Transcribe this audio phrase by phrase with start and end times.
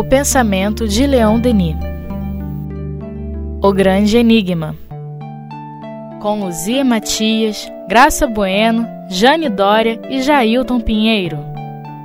[0.00, 1.76] O pensamento de Leon Denis.
[3.62, 4.74] O Grande Enigma.
[6.22, 11.36] Com Luzia Matias, Graça Bueno, Jane Dória e Jailton Pinheiro.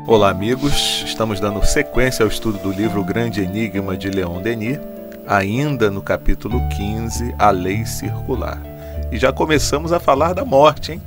[0.06, 1.04] Olá, amigos.
[1.06, 4.78] Estamos dando sequência ao estudo do livro O Grande Enigma de Leon Denis,
[5.26, 8.62] ainda no capítulo 15, A Lei Circular.
[9.10, 11.02] E já começamos a falar da morte, hein?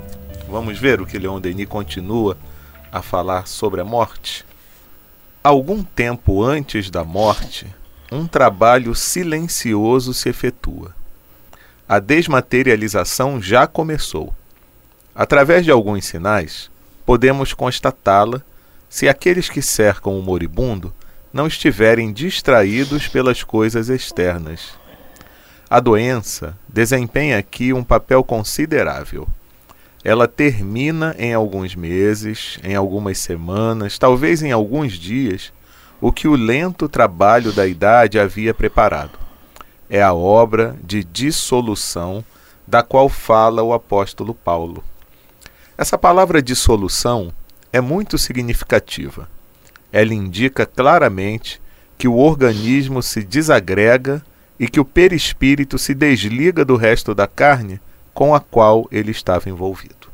[0.48, 2.34] Vamos ver o que Leon Denis continua
[2.90, 4.47] a falar sobre a morte?
[5.48, 7.66] Algum tempo antes da morte,
[8.12, 10.94] um trabalho silencioso se efetua.
[11.88, 14.34] A desmaterialização já começou.
[15.14, 16.70] Através de alguns sinais,
[17.06, 18.42] podemos constatá-la
[18.90, 20.92] se aqueles que cercam o moribundo
[21.32, 24.78] não estiverem distraídos pelas coisas externas.
[25.70, 29.26] A doença desempenha aqui um papel considerável
[30.04, 35.52] ela termina em alguns meses, em algumas semanas, talvez em alguns dias,
[36.00, 39.18] o que o lento trabalho da idade havia preparado.
[39.90, 42.24] É a obra de dissolução
[42.66, 44.84] da qual fala o apóstolo Paulo.
[45.76, 47.32] Essa palavra dissolução
[47.72, 49.28] é muito significativa.
[49.92, 51.60] Ela indica claramente
[51.96, 54.22] que o organismo se desagrega
[54.58, 57.80] e que o perispírito se desliga do resto da carne
[58.18, 60.08] com a qual ele estava envolvido.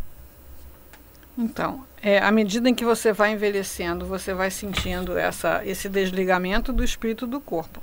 [1.39, 6.71] Então, é, à medida em que você vai envelhecendo, você vai sentindo essa, esse desligamento
[6.71, 7.81] do espírito do corpo.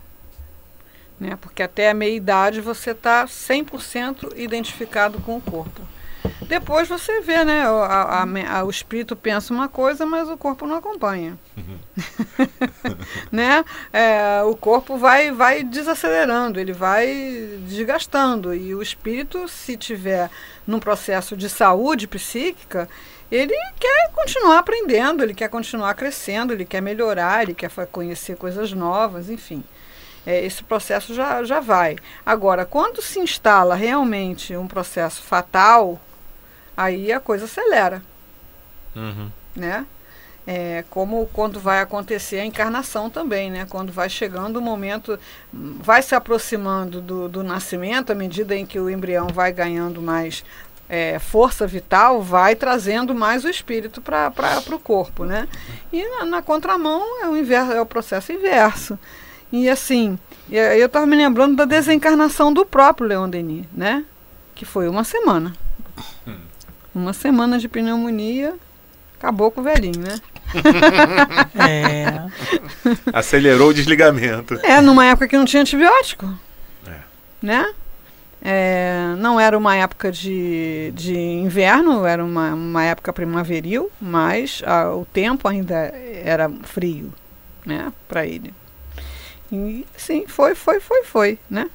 [1.20, 1.36] Né?
[1.42, 5.82] Porque até a meia-idade você está 100% identificado com o corpo.
[6.48, 7.70] Depois você vê, né?
[7.70, 11.38] O, a, a, o espírito pensa uma coisa, mas o corpo não acompanha.
[11.56, 11.78] Uhum.
[13.32, 13.64] né?
[13.94, 17.08] É, o corpo vai, vai desacelerando, ele vai
[17.68, 18.54] desgastando.
[18.54, 20.30] E o espírito, se tiver
[20.66, 22.90] num processo de saúde psíquica,
[23.32, 28.74] ele quer continuar aprendendo, ele quer continuar crescendo, ele quer melhorar, ele quer conhecer coisas
[28.74, 29.64] novas, enfim.
[30.26, 31.98] É, esse processo já, já vai.
[32.26, 36.00] Agora, quando se instala realmente um processo fatal,
[36.84, 38.02] aí a coisa acelera.
[38.96, 39.30] Uhum.
[39.56, 39.86] Né?
[40.46, 43.68] É, como quando vai acontecer a encarnação também, né?
[43.70, 45.20] Quando vai chegando o momento,
[45.54, 50.44] vai se aproximando do, do nascimento, à medida em que o embrião vai ganhando mais
[50.90, 54.34] é, força vital, vai trazendo mais o espírito para
[54.72, 55.48] o corpo, né?
[55.94, 59.00] E na, na, contramão é o, inverso, é o processo inverso.
[59.52, 60.18] E assim,
[60.50, 64.04] eu estava me lembrando da desencarnação do próprio Leon Denis, né?
[64.56, 65.54] Que foi uma semana.
[66.94, 68.56] Uma semana de pneumonia,
[69.18, 70.20] acabou com o velhinho, né?
[71.56, 72.26] é.
[73.14, 74.56] Acelerou o desligamento.
[74.64, 76.28] É, numa época que não tinha antibiótico.
[76.86, 77.00] É.
[77.42, 77.74] Né?
[78.44, 84.92] É, não era uma época de, de inverno, era uma, uma época primaveril, mas a,
[84.96, 87.14] o tempo ainda era frio,
[87.64, 88.52] né, para ele.
[89.52, 91.70] E sim, foi, foi, foi, foi, né?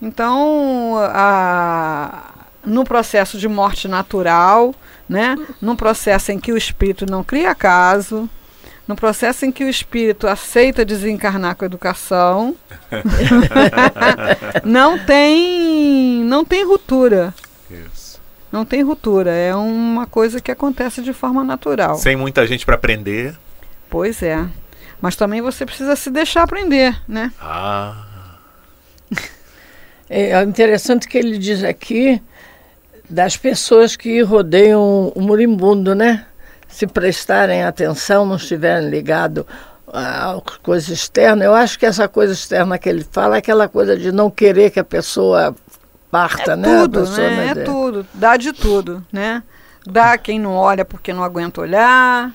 [0.00, 2.32] Então, a,
[2.64, 4.74] no processo de morte natural,
[5.08, 5.36] né?
[5.60, 8.28] Num processo em que o espírito não cria caso,
[8.86, 12.54] no processo em que o espírito aceita desencarnar com a educação,
[14.62, 17.34] não tem não tem ruptura.
[17.70, 18.20] Isso.
[18.52, 21.96] Não tem ruptura, é uma coisa que acontece de forma natural.
[21.96, 23.34] Sem muita gente para aprender.
[23.90, 24.46] Pois é.
[25.00, 27.32] Mas também você precisa se deixar aprender, né?
[27.40, 28.06] Ah.
[30.08, 32.22] É interessante que ele diz aqui
[33.14, 36.26] das pessoas que rodeiam o moribundo, né?
[36.66, 39.44] Se prestarem atenção, não estiverem ligados
[39.86, 41.44] a coisa externa.
[41.44, 44.70] Eu acho que essa coisa externa que ele fala é aquela coisa de não querer
[44.70, 45.54] que a pessoa
[46.10, 46.80] parta, é né?
[46.80, 47.46] Tudo, né?
[47.50, 49.44] É tudo, dá de tudo, né?
[49.86, 52.32] Dá quem não olha porque não aguenta olhar,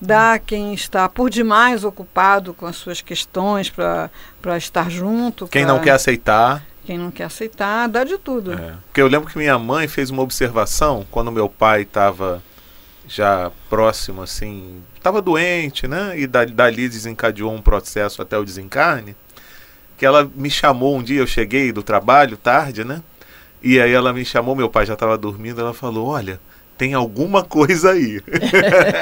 [0.00, 5.48] dá quem está por demais ocupado com as suas questões para estar junto.
[5.48, 5.72] Quem pra...
[5.72, 6.62] não quer aceitar.
[6.84, 8.52] Quem não quer aceitar, dá de tudo.
[8.52, 8.74] É.
[8.86, 12.42] Porque eu lembro que minha mãe fez uma observação quando meu pai estava
[13.06, 16.18] já próximo, assim, estava doente, né?
[16.18, 19.16] E dali desencadeou um processo até o desencarne.
[19.98, 23.02] Que ela me chamou um dia, eu cheguei do trabalho tarde, né?
[23.62, 26.40] E aí ela me chamou, meu pai já estava dormindo, ela falou: Olha,
[26.78, 28.22] tem alguma coisa aí.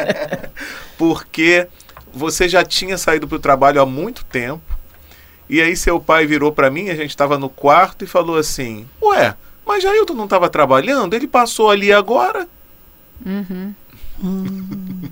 [0.99, 1.69] Porque
[2.13, 4.78] você já tinha saído para o trabalho há muito tempo
[5.49, 8.87] e aí seu pai virou para mim, a gente estava no quarto e falou assim:
[9.03, 9.35] Ué,
[9.67, 11.15] mas Jailton não estava trabalhando?
[11.15, 12.47] Ele passou ali agora?
[13.25, 13.75] Uhum.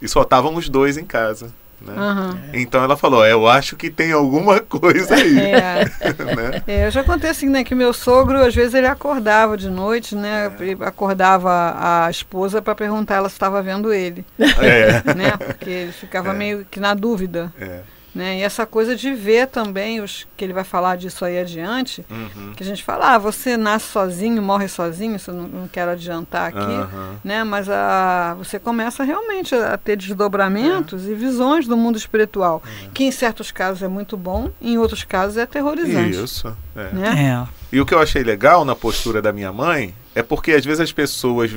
[0.00, 1.52] e só estavam os dois em casa.
[1.80, 1.94] Né?
[1.96, 2.38] Uhum.
[2.54, 5.38] Então ela falou: Eu acho que tem alguma coisa aí.
[5.38, 5.84] É.
[6.34, 6.62] né?
[6.66, 7.62] é, eu já contei assim, né?
[7.62, 10.46] Que meu sogro, às vezes, ele acordava de noite, né?
[10.46, 10.84] É.
[10.84, 14.24] Acordava a esposa para perguntar ela se estava vendo ele.
[14.38, 15.14] É.
[15.14, 15.36] Né?
[15.36, 16.34] Porque ele ficava é.
[16.34, 17.52] meio que na dúvida.
[17.60, 17.80] É
[18.14, 18.40] Né?
[18.40, 22.52] E essa coisa de ver também, os que ele vai falar disso aí adiante, Uhum.
[22.54, 25.92] que a gente fala, ah, você nasce sozinho, morre sozinho, isso eu não, não quero
[25.92, 27.16] adiantar aqui, Aham.
[27.24, 27.42] né?
[27.42, 32.62] Mas a, você começa realmente a ter desdobramentos e visões do mundo espiritual,
[32.92, 36.22] que em certos casos é muito bom, em outros casos é aterrorizante.
[36.22, 36.54] Isso.
[36.76, 36.92] é.
[36.92, 37.46] Né?
[37.48, 37.48] É.
[37.74, 40.80] E o que eu achei legal na postura da minha mãe é porque às vezes
[40.80, 41.50] as pessoas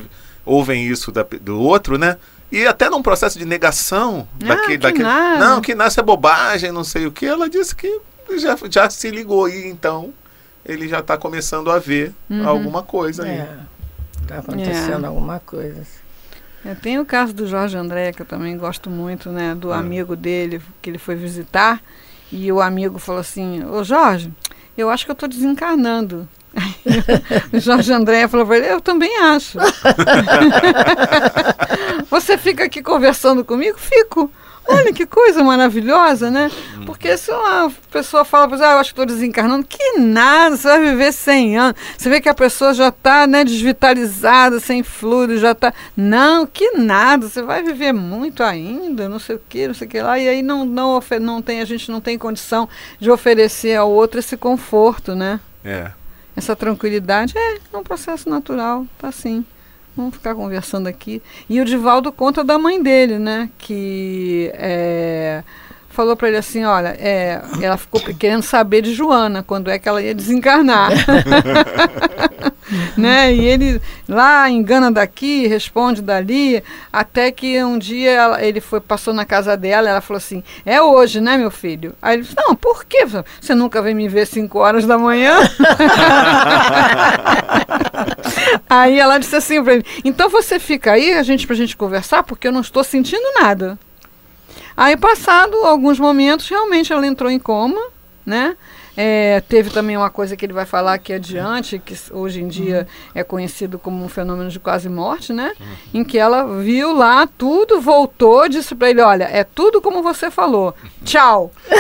[0.46, 2.18] ouvem isso da- do outro, né?
[2.56, 5.40] E até num processo de negação Ah, daquele, que daquele- nada.
[5.46, 7.26] Não, que nasce é bobagem, não sei o que.
[7.26, 8.00] Ela disse que
[8.38, 10.14] já, já se ligou e então
[10.66, 12.48] ele já está começando a ver Uhum.
[12.48, 13.30] alguma coisa aí.
[13.32, 13.50] É,
[14.28, 15.08] tá acontecendo É.
[15.08, 15.82] alguma coisa.
[16.64, 19.54] É, tem o caso do Jorge André, que eu também gosto muito, né?
[19.54, 19.78] Do Ah.
[19.78, 21.80] amigo dele, que ele foi visitar,
[22.32, 24.32] e o amigo falou assim, ô Jorge,
[24.78, 26.28] eu acho que eu estou desencarnando.
[27.54, 29.60] o Jorge André falou para ele, eu também acho.
[32.26, 33.78] Você fica aqui conversando comigo?
[33.78, 34.32] Fico.
[34.68, 36.50] Olha que coisa maravilhosa, né?
[36.84, 40.58] Porque se uma pessoa fala, para você, ah, eu acho que estou desencarnando, que nada,
[40.58, 41.82] você vai viver 100 anos.
[41.96, 45.72] Você vê que a pessoa já está né, desvitalizada, sem fluido, já está.
[45.96, 49.92] Não, que nada, você vai viver muito ainda, não sei o que, não sei o
[49.92, 50.18] que lá.
[50.18, 52.68] E aí não, não, não tem, a gente não tem condição
[53.00, 55.40] de oferecer ao outro esse conforto, né?
[55.64, 55.92] É.
[56.36, 59.46] Essa tranquilidade é, é um processo natural, tá assim.
[59.96, 61.22] Vamos ficar conversando aqui.
[61.50, 63.50] E o Divaldo conta da mãe dele, né?
[63.58, 65.44] Que é,
[65.90, 69.88] falou para ele assim, olha, é, ela ficou querendo saber de Joana, quando é que
[69.88, 70.92] ela ia desencarnar.
[72.98, 73.34] né?
[73.34, 79.14] E ele lá engana daqui, responde dali, até que um dia ela- ele foi passou
[79.14, 82.56] na casa dela, ela falou assim: "É hoje, né, meu filho?" Aí ele disse: "Não,
[82.56, 83.06] por quê?
[83.40, 85.38] Você nunca vem me ver 5 horas da manhã?"
[88.70, 92.24] Aí ela disse assim para ele: "Então você fica aí, a gente pra gente conversar,
[92.24, 93.78] porque eu não estou sentindo nada."
[94.78, 97.82] Aí passado alguns momentos, realmente ela entrou em coma,
[98.26, 98.56] né?
[98.98, 102.88] É, teve também uma coisa que ele vai falar aqui adiante, que hoje em dia
[103.14, 105.52] é conhecido como um fenômeno de quase morte, né?
[105.94, 110.32] Em que ela viu lá tudo, voltou, disse para ele, olha, é tudo como você
[110.32, 111.52] falou, tchau.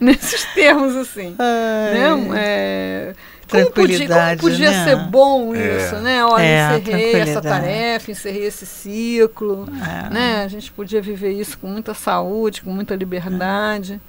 [0.00, 2.34] Nesses termos assim, né?
[2.36, 3.12] É,
[3.50, 4.84] como podia, como podia né?
[4.84, 5.76] ser bom É.
[5.76, 6.24] isso, né?
[6.24, 9.68] Olha, É, encerrei essa tarefa, encerrei esse ciclo,
[10.08, 10.12] É.
[10.12, 10.42] né?
[10.44, 14.00] A gente podia viver isso com muita saúde, com muita liberdade.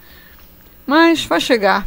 [0.86, 1.86] Mas vai chegar.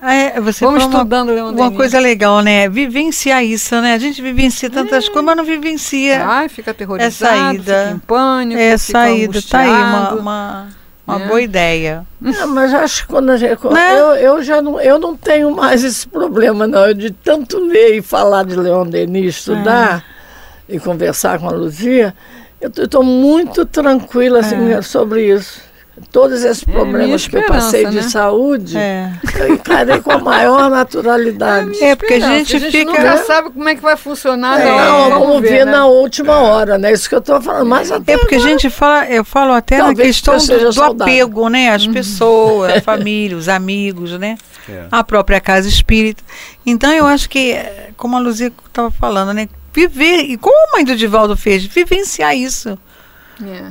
[0.00, 1.76] É, você Vamos uma- estudando Leon Uma Denis.
[1.76, 2.68] coisa legal, né?
[2.68, 3.92] Vivenciar isso, né?
[3.94, 6.24] A gente vivencia tantas coisas, mas não vivencia.
[6.26, 7.62] Ai, fica aterrorizado, saída.
[7.62, 10.68] fica em pânico, é fica saída, tá aí uma, uma,
[11.06, 11.26] uma né?
[11.26, 12.06] boa ideia.
[12.18, 13.58] Não, mas acho que quando a gente.
[13.66, 14.00] Né?
[14.00, 16.86] Eu, eu já não, eu não tenho mais esse problema, não.
[16.86, 20.02] Eu de tanto ler e falar de Leon Denis, estudar
[20.66, 22.14] e conversar com a Luzia,
[22.58, 25.60] eu estou muito tranquila assim, sobre isso.
[26.10, 28.02] Todos esses problemas que eu passei de né?
[28.02, 29.12] saúde, É.
[29.38, 31.82] eu encarei com a maior naturalidade.
[31.84, 32.44] É, porque a Esperança.
[32.58, 34.58] gente fica- nunca sabe como é que vai funcionar.
[34.58, 35.72] É, na hora, não, vamos vamos ver, ver né?
[35.72, 36.92] na última hora, né?
[36.92, 37.66] Isso que eu estou falando.
[37.68, 40.72] Mas até É porque a gente fala, eu falo até na questão seja do, do
[40.72, 41.12] saudável.
[41.14, 41.70] apego, né?
[41.70, 44.38] As pessoas, a família, os amigos, né?
[44.68, 44.86] É.
[44.90, 46.22] A própria casa espírita.
[46.64, 47.54] Então eu acho que,
[47.98, 49.46] como a Luzia estava falando, né?
[49.74, 52.78] Viver, e como a mãe do Divaldo fez, vivenciar isso.
[53.44, 53.64] É.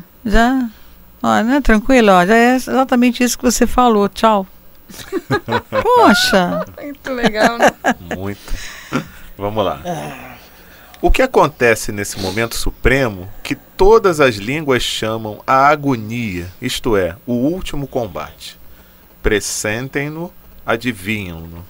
[1.21, 1.61] Já, ó, né?
[1.61, 4.09] Tranquilo, ó, já é exatamente isso que você falou.
[4.09, 4.47] Tchau.
[5.83, 6.65] Poxa.
[6.81, 7.71] Muito legal, né?
[8.15, 8.53] Muito.
[9.37, 9.81] Vamos lá.
[11.01, 17.15] O que acontece nesse momento supremo que todas as línguas chamam a agonia, isto é,
[17.25, 18.59] o último combate?
[19.23, 20.31] Pressentem-no,
[20.65, 21.65] adivinham-no.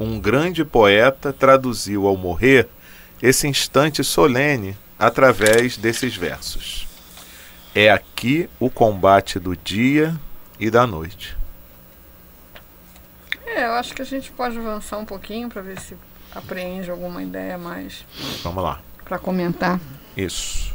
[0.00, 2.68] Um grande poeta traduziu ao morrer
[3.22, 6.88] esse instante solene através desses versos.
[7.74, 10.14] É aqui o combate do dia
[10.60, 11.36] e da noite.
[13.46, 15.96] É, eu acho que a gente pode avançar um pouquinho para ver se
[16.34, 18.04] apreende alguma ideia mais
[18.42, 18.80] Vamos lá.
[19.04, 19.80] para comentar.
[20.16, 20.72] Isso.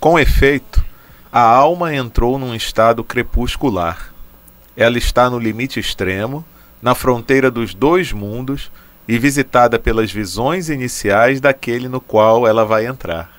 [0.00, 0.84] Com efeito,
[1.30, 4.12] a alma entrou num estado crepuscular.
[4.76, 6.44] Ela está no limite extremo,
[6.80, 8.70] na fronteira dos dois mundos
[9.06, 13.30] e visitada pelas visões iniciais daquele no qual ela vai entrar.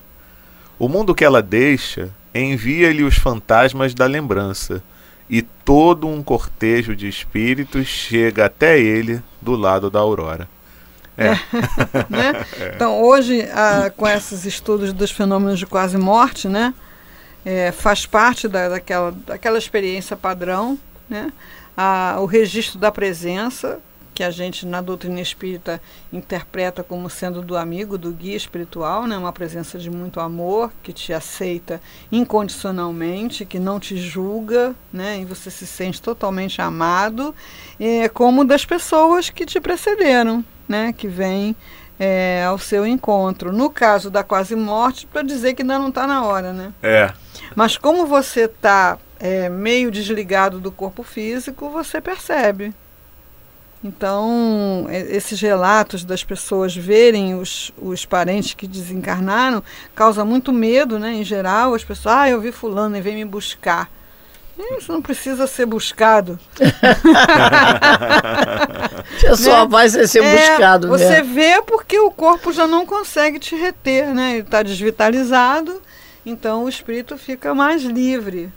[0.78, 4.82] O mundo que ela deixa envia-lhe os fantasmas da lembrança,
[5.30, 10.48] e todo um cortejo de espíritos chega até ele do lado da aurora.
[12.10, 12.46] né?
[12.76, 16.74] Então, hoje, ah, com esses estudos dos fenômenos de quase morte, né,
[17.46, 20.78] é, faz parte da, daquela, daquela experiência padrão,
[21.10, 21.32] né,
[21.78, 23.80] a, o registro da presença,
[24.14, 29.18] que a gente na doutrina espírita interpreta como sendo do amigo, do guia espiritual, né?
[29.18, 35.20] uma presença de muito amor, que te aceita incondicionalmente, que não te julga, né?
[35.20, 37.34] e você se sente totalmente amado,
[37.80, 40.94] é, como das pessoas que te precederam, né?
[40.94, 41.56] que vêm
[42.00, 43.52] é, ao seu encontro.
[43.52, 46.54] No caso da quase morte, para dizer que ainda não está na hora.
[46.54, 46.74] Né?
[46.84, 47.12] É.
[47.56, 52.74] Mas como você está é, meio desligado do corpo físico, você percebe.
[53.84, 59.62] Então, esses relatos das pessoas verem os, os parentes que desencarnaram
[59.94, 61.14] causa muito medo, né?
[61.16, 63.90] Em geral, as pessoas, ah, eu vi fulano e vem me buscar.
[64.78, 66.40] Isso não precisa ser buscado.
[69.20, 69.68] Você só né?
[69.68, 70.88] vai ser é, buscado.
[70.88, 71.34] Você mesmo.
[71.34, 74.34] vê porque o corpo já não consegue te reter, né?
[74.34, 75.82] Ele está desvitalizado,
[76.26, 78.52] então o espírito fica mais livre.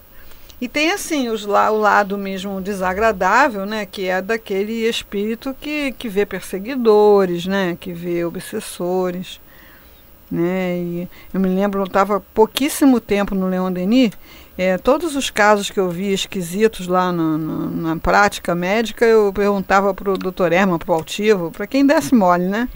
[0.60, 6.08] E tem assim os, o lado mesmo desagradável, né, que é daquele espírito que, que
[6.08, 9.40] vê perseguidores, né, que vê obsessores.
[10.30, 14.12] Né, e eu me lembro, eu estava pouquíssimo tempo no Leon Denis,
[14.58, 19.30] é, todos os casos que eu vi esquisitos lá no, no, na prática médica, eu
[19.30, 22.66] perguntava para o doutor Herman, para o altivo, para quem desse mole, né?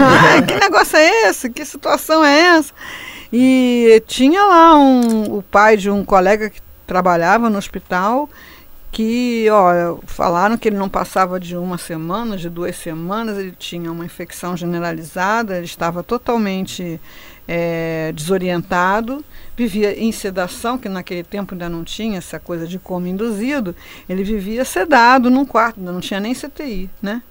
[0.00, 1.50] ah, que negócio é esse?
[1.50, 2.72] Que situação é essa?
[3.30, 8.28] E tinha lá um, o pai de um colega que trabalhava no hospital
[8.96, 13.92] que, ó, falaram que ele não passava de uma semana, de duas semanas, ele tinha
[13.92, 16.98] uma infecção generalizada, ele estava totalmente
[17.46, 19.22] é, desorientado,
[19.54, 23.76] vivia em sedação, que naquele tempo ainda não tinha essa coisa de coma induzido,
[24.08, 27.22] ele vivia sedado num quarto, ainda não tinha nem CTI, né?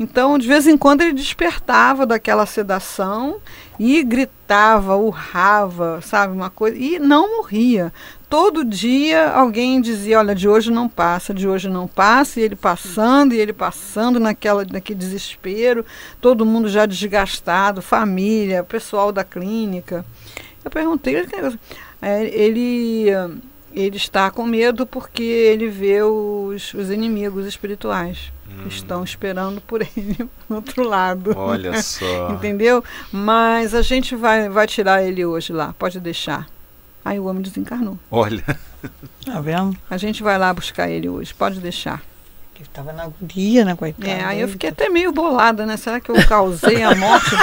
[0.00, 3.36] Então, de vez em quando, ele despertava daquela sedação
[3.78, 7.92] e gritava, urrava, sabe, uma coisa, e não morria
[8.32, 12.56] todo dia alguém dizia, olha, de hoje não passa, de hoje não passa, e ele
[12.56, 15.84] passando, e ele passando naquela, naquele desespero,
[16.18, 20.02] todo mundo já desgastado, família, pessoal da clínica.
[20.64, 21.14] Eu perguntei,
[22.00, 23.08] é, ele,
[23.74, 28.32] ele está com medo porque ele vê os, os inimigos espirituais.
[28.48, 28.66] Hum.
[28.66, 30.16] Estão esperando por ele
[30.48, 31.34] do outro lado.
[31.36, 32.30] Olha só.
[32.32, 32.82] Entendeu?
[33.12, 36.48] Mas a gente vai, vai tirar ele hoje lá, pode deixar.
[37.04, 37.98] Aí o homem desencarnou.
[38.10, 38.44] Olha.
[39.24, 39.76] Tá vendo?
[39.88, 42.02] A gente vai lá buscar ele hoje, pode deixar.
[42.54, 44.10] Que estava na agonia, né, coitada?
[44.10, 45.76] É, aí eu fiquei até meio bolada, né?
[45.76, 47.30] Será que eu causei a morte?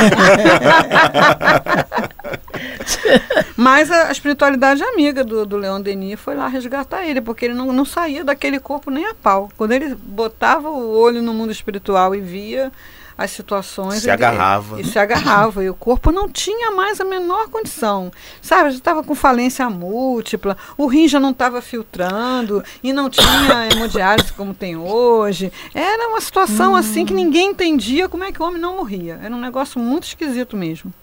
[3.57, 7.53] Mas a, a, espiritualidade amiga do, do Leon Denis foi lá resgatar ele, porque ele
[7.53, 9.49] não, não saía daquele corpo nem a pau.
[9.57, 12.71] Quando ele botava o olho no mundo espiritual e via
[13.19, 14.01] as situações.
[14.01, 14.79] Se agarrava.
[14.79, 15.61] E, se agarrava.
[15.61, 18.09] E o corpo não tinha mais a menor condição.
[18.41, 23.67] Sabe, já estava com falência múltipla, o rim já não estava filtrando e não tinha
[23.69, 25.51] hemodiálise como tem hoje.
[25.73, 26.75] Era uma situação hum.
[26.77, 29.19] assim que ninguém entendia como é que o homem não morria.
[29.21, 30.93] Era um negócio muito esquisito mesmo.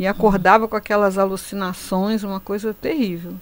[0.00, 3.34] E acordava com aquelas alucinações, uma coisa terrível.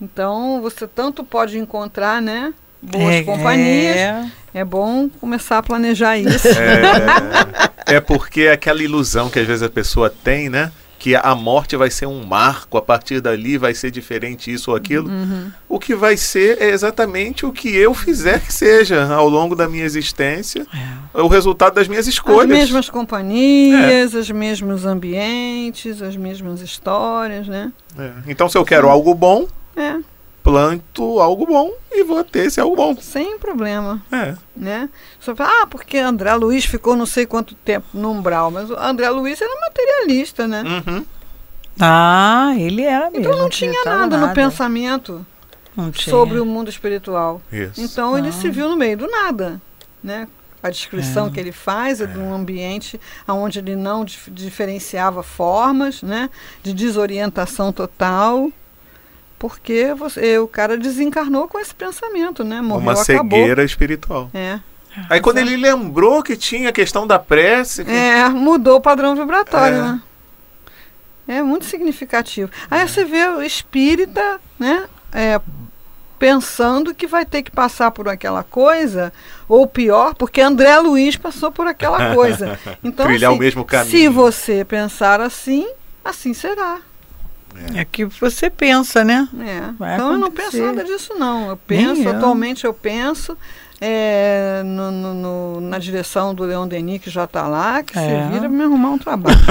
[0.00, 2.54] Então, você tanto pode encontrar, né?
[2.82, 3.96] Boas é, companhias.
[3.96, 4.30] É.
[4.54, 4.64] é.
[4.64, 6.48] bom começar a planejar isso.
[7.86, 10.72] É, é porque é aquela ilusão que às vezes a pessoa tem, né?
[10.98, 14.76] Que a morte vai ser um marco, a partir dali vai ser diferente isso ou
[14.76, 15.08] aquilo.
[15.08, 15.50] Uhum.
[15.68, 19.68] O que vai ser é exatamente o que eu fizer que seja ao longo da
[19.68, 21.20] minha existência, é.
[21.20, 22.52] o resultado das minhas escolhas.
[22.52, 24.18] As mesmas companhias, é.
[24.18, 27.72] os mesmos ambientes, as mesmas histórias, né?
[27.98, 28.12] É.
[28.28, 30.11] Então, se eu quero algo bom, é
[30.42, 32.96] planto algo bom e vou ter esse algo bom.
[33.00, 34.02] Sem problema.
[34.10, 34.34] É.
[34.56, 34.88] Né?
[35.20, 38.76] Só fala, ah, porque André Luiz ficou não sei quanto tempo no umbral, mas o
[38.76, 40.62] André Luiz era materialista, né?
[40.62, 41.06] Uhum.
[41.80, 43.26] Ah, ele era mesmo.
[43.26, 45.24] Então não tinha nada, nada, no pensamento
[45.94, 47.40] sobre o mundo espiritual.
[47.50, 47.80] Isso.
[47.80, 49.60] Então ele se viu no meio do nada,
[50.02, 50.28] né?
[50.62, 51.30] A descrição é.
[51.30, 56.30] que ele faz é, é de um ambiente onde ele não dif diferenciava formas, né?
[56.62, 58.50] De desorientação total
[59.42, 62.60] porque você, o cara desencarnou com esse pensamento, né?
[62.60, 64.30] Morreu, Uma cegueira espiritual.
[64.32, 64.60] É.
[65.10, 67.84] Aí quando ele lembrou que tinha a questão da prece.
[67.84, 67.90] Que...
[67.90, 69.82] É, mudou o padrão vibratório, é.
[69.82, 70.02] né?
[71.26, 72.52] É muito significativo.
[72.70, 74.84] Aí você vê o espírita, né?
[75.12, 75.40] É,
[76.20, 79.12] pensando que vai ter que passar por aquela coisa,
[79.48, 82.56] ou pior, porque André Luiz passou por aquela coisa.
[82.84, 83.90] Então, Trilhar assim, o mesmo caminho.
[83.90, 85.68] Se você pensar assim,
[86.04, 86.78] assim será.
[87.74, 87.80] É.
[87.80, 89.28] É que você pensa, né?
[89.40, 89.60] É.
[89.78, 90.50] Vai Então eu não acontecer.
[90.52, 91.48] penso nada disso não.
[91.50, 92.10] Eu penso, eu.
[92.16, 93.36] atualmente eu penso
[93.84, 98.02] é, no- no- no- na direção do Leon Denis, que já está lá, que É.
[98.26, 99.36] se vira me arrumar um trabalho.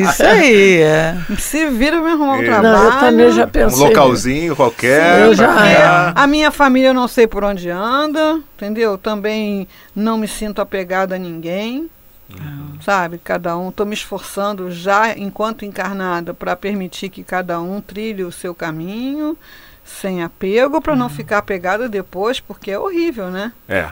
[0.00, 1.16] Isso aí, é.
[1.38, 2.44] se vira me arrumar um É.
[2.44, 2.84] trabalho.
[2.84, 3.88] Eu também já Um pensei.
[3.88, 5.26] localzinho qualquer.
[5.26, 8.96] Eu já- É, a minha família eu não sei por onde anda, entendeu?
[8.96, 11.88] Também não me sinto apegada a ninguém,
[12.80, 13.18] sabe?
[13.18, 18.32] Cada um, estou me esforçando já enquanto encarnada para permitir que cada um trilhe o
[18.32, 19.36] seu caminho
[19.84, 23.52] sem apego, para não ficar apegada depois, porque é horrível, né?
[23.68, 23.90] É.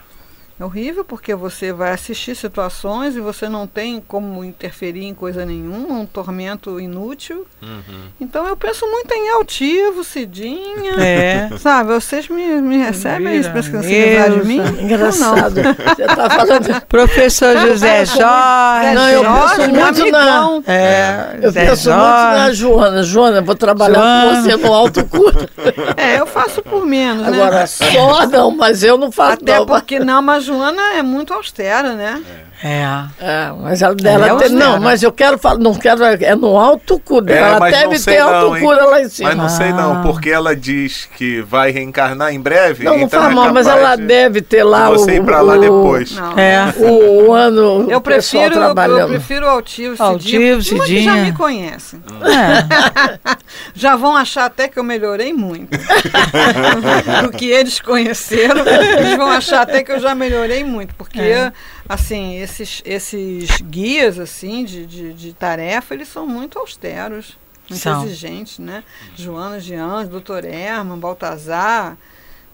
[0.58, 5.44] É horrível porque você vai assistir situações e você não tem como interferir em coisa
[5.44, 7.44] nenhuma, um tormento inútil.
[7.61, 7.80] Uhum.
[8.20, 10.92] Então eu penso muito em altivo, Cidinha.
[10.96, 11.49] É.
[11.58, 14.58] Sabe, vocês me, me recebem isso, pensam que se livrar de mim?
[14.80, 15.54] Engraçado.
[15.96, 16.80] Você está falando.
[16.87, 18.94] Professor José Jorge.
[18.94, 20.64] Não, eu Jorge, penso meu muito na- amigão.
[20.68, 22.54] É, Eu Zé penso muito na Jorge.
[22.61, 23.02] Joana.
[23.02, 24.37] Joana, vou trabalhar Joana.
[24.37, 25.49] com você no alto cura.
[25.96, 27.42] É, eu faço por menos, né?
[27.42, 29.66] Agora, só não, mas eu não faço Até não.
[29.66, 32.22] porque não, mas Joana é muito austera, né?
[32.26, 32.53] É.
[32.62, 36.58] É, mas ela Ela é tem- não, mas eu quero falar, não quero, é no
[36.58, 37.30] alto cura.
[37.34, 38.64] É, ela deve ter não, alto hein?
[38.90, 39.28] lá em cima.
[39.30, 40.02] Mas não sei não, Ah.
[40.02, 42.84] porque ela diz que vai reencarnar em breve.
[42.84, 45.23] não, não então faz é mal, mas ela de- deve ter lá você o, ir
[45.25, 46.12] pra lá o- depois.
[46.12, 46.38] Não.
[46.38, 46.73] É.
[46.78, 51.32] O, o ano Eu o prefiro, eu, prefiro altivo, Altivo, porque uma que já me
[51.32, 52.02] conhecem.
[52.23, 53.34] É.
[53.75, 55.76] Já vão achar até que eu melhorei muito.
[57.23, 60.94] Do que eles conheceram, eles vão achar até que eu já melhorei muito.
[60.94, 61.52] Porque, É.
[61.88, 67.37] assim, esses, esses guias, assim, de, de, de tarefa, eles são muito austeros.
[67.69, 68.05] Muito São.
[68.05, 68.85] exigentes, né?
[69.17, 71.97] Joana de Anjos, doutor Herman, Baltazar.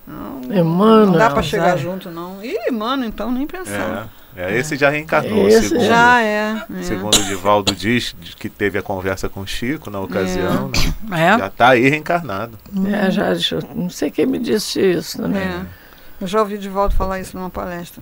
[0.07, 1.07] Não, Emmanuel.
[1.07, 2.43] não dá para chegar junto, não.
[2.45, 4.09] Ih, mano, então nem pensar.
[4.37, 6.65] É, é, esse já reencarnou, Esse segundo, Já é.
[6.79, 6.83] é.
[6.85, 10.69] segundo o Divaldo diz, que teve a conversa com o Chico na ocasião,
[11.09, 11.25] né?
[11.35, 11.39] É.
[11.39, 12.57] já está aí reencarnado.
[12.87, 15.43] É, já, já- não sei quem me disse isso também.
[15.43, 15.63] É.
[16.21, 18.01] Eu já ouvi de volta falar isso numa palestra.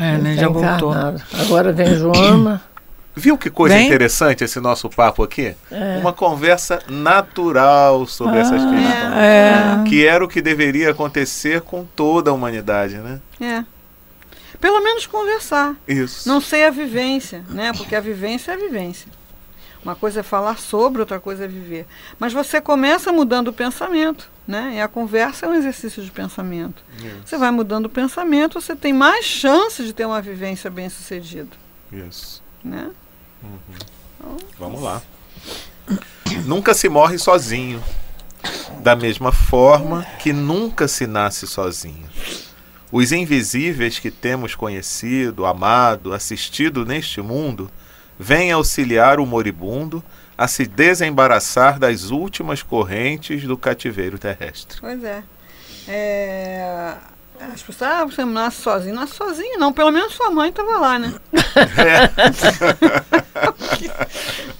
[0.00, 0.34] É, né?
[0.34, 0.90] Tá Já voltou.
[0.90, 1.22] encarnado.
[1.38, 2.62] Agora vem Joana.
[3.14, 5.54] Viu que coisa Bem- interessante esse nosso papo aqui?
[5.70, 5.98] É.
[6.00, 9.16] Uma conversa natural sobre essas Ah, questões.
[9.16, 9.84] É.
[9.88, 13.20] Que era o que deveria acontecer com toda a humanidade, né?
[13.40, 13.64] É.
[14.60, 15.74] Pelo menos conversar.
[15.88, 16.28] Isso.
[16.28, 17.72] Não sei a vivência, né?
[17.76, 19.08] Porque a vivência é a vivência.
[19.82, 21.86] Uma coisa é falar sobre, outra coisa é viver.
[22.18, 24.74] Mas você começa mudando o pensamento, né?
[24.74, 26.82] E a conversa é um exercício de pensamento.
[27.24, 31.56] Você vai mudando o pensamento, você tem mais chance de ter uma vivência bem sucedida,
[31.92, 32.42] Isso.
[32.62, 32.90] né?
[34.58, 35.00] Vamos lá.
[36.44, 37.82] Nunca se morre sozinho.
[38.82, 42.08] Da mesma forma que nunca se nasce sozinho.
[42.90, 47.70] Os invisíveis que temos conhecido, amado, assistido neste mundo,
[48.18, 50.02] vêm auxiliar o moribundo
[50.42, 54.78] a se desembaraçar das últimas correntes do cativeiro terrestre.
[54.80, 55.22] Pois é.
[55.86, 56.94] É,
[57.52, 58.94] As pessoas, ah, você nasce sozinho.
[58.94, 59.70] Nasce sozinho, não.
[59.70, 61.12] Pelo menos sua mãe estava lá, né?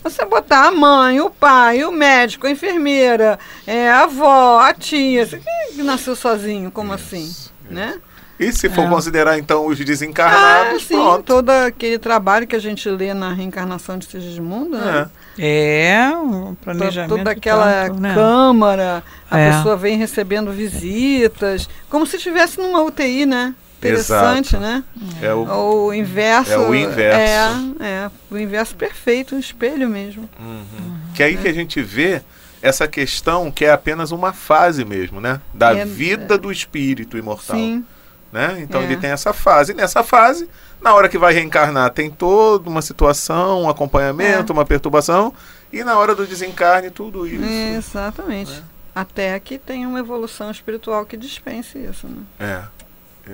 [0.03, 5.27] Você botar a mãe, o pai, o médico, a enfermeira, é, a avó, a tia.
[5.27, 6.71] Você, é que nasceu sozinho?
[6.71, 7.33] Como assim?
[7.71, 7.99] Né?
[8.39, 8.89] E se for É.
[8.89, 11.23] considerar então os Ah, desencarnados, sim, pronto.
[11.25, 15.09] todo aquele trabalho que a gente lê na reencarnação de Sigismundo, né?
[15.41, 15.87] É.
[16.11, 17.17] É, um To- planejamento.
[17.17, 18.15] Toda aquela tanto, né?
[18.15, 19.51] câmara, a É.
[19.53, 23.55] pessoa vem recebendo visitas, como se estivesse numa UTI, né?
[23.79, 24.63] Interessante, Exato.
[24.63, 24.85] né?
[25.23, 26.53] É o, O inverso.
[26.53, 27.77] É o inverso.
[27.81, 30.29] É, é, o inverso perfeito, um espelho mesmo.
[30.39, 30.97] Uhum.
[31.15, 32.21] Que é aí que a gente vê
[32.61, 35.41] essa questão que é apenas uma fase mesmo, né?
[35.55, 37.57] Da É, vida do espírito imortal.
[37.57, 37.85] Sim,
[38.33, 38.59] Né?
[38.61, 38.85] Então É.
[38.85, 39.73] ele tem essa fase.
[39.73, 40.47] E nessa fase,
[40.81, 44.55] na hora que vai reencarnar, tem toda uma situação, um acompanhamento, É.
[44.55, 45.33] uma perturbação.
[45.73, 47.45] E na hora do desencarne, tudo isso.
[47.45, 48.53] exatamente.
[48.53, 48.63] É.
[48.95, 52.23] Até que tenha uma evolução espiritual que dispense isso, né?
[52.41, 52.63] É.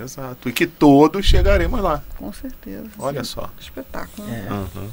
[0.02, 0.48] Exato.
[0.48, 2.02] E que todos chegaremos lá.
[2.18, 2.84] Com certeza.
[2.98, 3.30] Olha sim.
[3.30, 3.48] só.
[3.58, 4.28] Espetáculo.
[4.28, 4.52] É.
[4.52, 4.90] Uhum.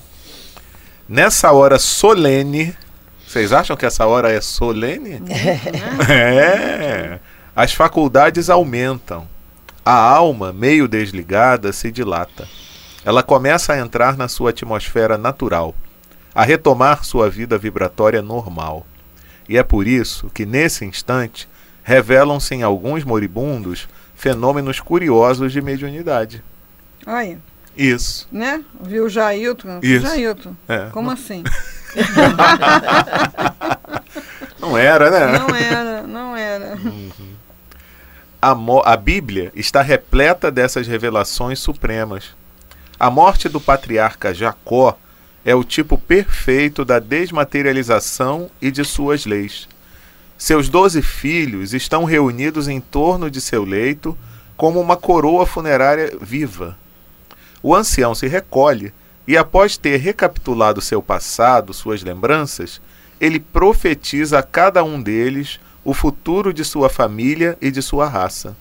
[1.09, 2.75] Nessa hora solene.
[3.27, 5.19] Vocês acham que essa hora é solene?
[5.19, 5.59] Né?
[6.09, 7.19] É.
[7.55, 9.27] As faculdades aumentam.
[9.85, 12.47] A alma, meio desligada, se dilata.
[13.03, 15.75] Ela começa a entrar na sua atmosfera natural,
[16.33, 18.87] a retomar sua vida vibratória normal.
[19.47, 21.49] E é por isso que, nesse instante,
[21.83, 26.41] revelam-se em alguns moribundos fenômenos curiosos de mediunidade.
[27.05, 27.37] Olha,
[27.75, 28.25] Isso.
[28.31, 28.63] né?
[28.81, 29.79] Viu o Jailton?
[29.83, 30.05] Isso.
[30.07, 30.87] Jailton, É.
[30.93, 31.43] como assim?
[34.59, 35.37] Não era, né?
[35.39, 36.77] Não era, não era.
[38.43, 38.53] A,
[38.83, 42.35] a Bíblia está repleta dessas revelações supremas.
[42.99, 44.97] A morte do patriarca Jacó
[45.45, 49.69] é o tipo perfeito da desmaterialização e de suas leis.
[50.37, 54.17] Seus doze filhos estão reunidos em torno de seu leito
[54.57, 56.77] como uma coroa funerária viva.
[57.61, 58.91] O ancião se recolhe
[59.25, 62.81] e, após ter recapitulado seu passado, suas lembranças,
[63.21, 68.55] ele profetiza a cada um deles o futuro de sua família e de sua raça.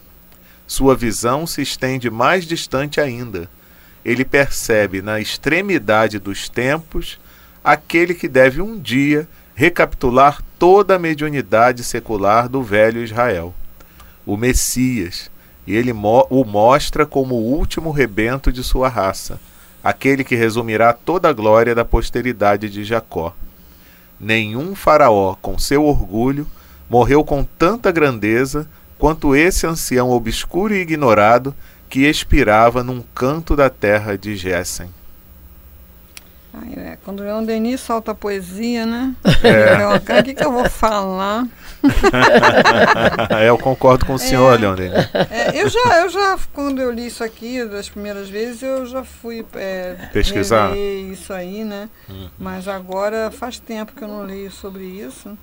[0.66, 3.48] Sua visão se estende mais distante ainda.
[4.04, 7.20] Ele percebe na extremidade dos tempos
[7.62, 13.54] aquele que deve um dia recapitular toda a mediunidade secular do velho Israel,
[14.26, 15.30] o Messias,
[15.66, 19.38] e ele mo o mostra como o último rebento de sua raça,
[19.84, 23.34] aquele que resumirá toda a glória da posteridade de Jacó.
[24.18, 26.46] Nenhum faraó, com seu orgulho,
[26.88, 28.68] morreu com tanta grandeza
[28.98, 31.54] quanto esse ancião obscuro e ignorado
[31.88, 34.88] que expirava num canto da terra de Gessen.
[36.54, 39.14] Ai, é, quando o Leon Denis solta a poesia, né?
[39.42, 39.86] É.
[39.88, 41.48] O que, que eu vou falar?
[43.40, 45.08] é, eu concordo com o senhor, é, Leon Denis.
[45.30, 49.02] É, eu, já, eu já, quando eu li isso aqui, das primeiras vezes, eu já
[49.02, 51.88] fui é, pesquisar isso aí, né?
[52.08, 52.28] Uhum.
[52.38, 55.36] Mas agora faz tempo que eu não leio sobre isso.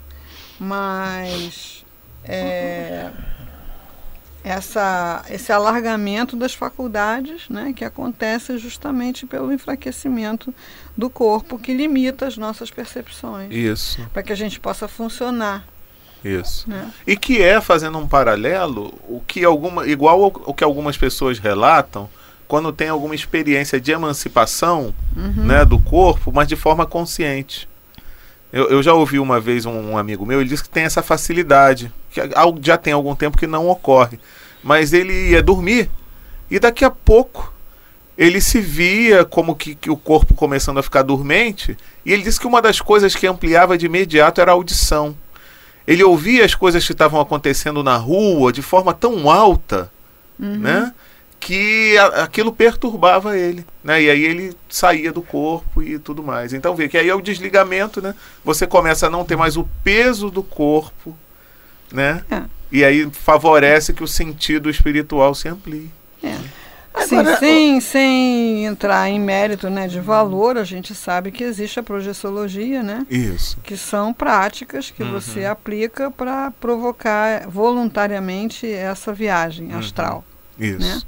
[0.60, 1.86] Mas
[2.24, 3.10] é,
[4.44, 10.54] essa, esse alargamento das faculdades, né, que acontece justamente pelo enfraquecimento
[10.98, 13.52] do corpo, que limita as nossas percepções.
[13.52, 14.06] Isso.
[14.12, 15.66] Para que a gente possa funcionar.
[16.24, 16.70] Isso.
[16.70, 16.92] Né?
[17.08, 22.10] E que é, fazendo um paralelo, o que alguma, igual o que algumas pessoas relatam,
[22.48, 25.46] quando tem alguma experiência de emancipação uhum.
[25.46, 27.69] né, do corpo, mas de forma consciente.
[28.52, 31.04] Eu, eu já ouvi uma vez um, um, amigo meu, ele disse que tem essa
[31.04, 32.22] facilidade, que
[32.62, 34.20] já tem algum tempo que não ocorre.
[34.64, 35.90] Mas ele ia dormir
[36.50, 37.54] e daqui a pouco
[38.18, 41.78] ele se via como que, que o corpo começando a ficar dormente.
[42.06, 45.16] E ele disse que uma das coisas que ampliava de imediato era a audição.
[45.88, 49.90] Ele ouvia as coisas que estavam acontecendo na rua de forma tão alta,
[50.38, 50.58] uhum.
[50.58, 50.94] né?
[51.40, 54.02] Que aquilo perturbava ele, né?
[54.02, 56.54] E aí ele saía do corpo e tudo mais.
[56.54, 58.14] Então vê que aí é o desligamento, né?
[58.44, 61.18] Você começa a não ter mais o peso do corpo,
[61.92, 62.24] né?
[62.30, 62.44] É.
[62.72, 65.90] E aí favorece que o sentido espiritual se amplie.
[66.22, 66.36] É.
[66.94, 71.80] Assim, Agora, sem, sem entrar em mérito né, de valor, a gente sabe que existe
[71.80, 73.06] a projeciologia, né?
[73.10, 73.58] Isso.
[73.64, 75.12] Que são práticas que uhum.
[75.12, 79.80] você aplica para provocar voluntariamente essa viagem uhum.
[79.80, 80.26] astral.
[80.60, 80.80] Isso.
[80.80, 81.02] Né?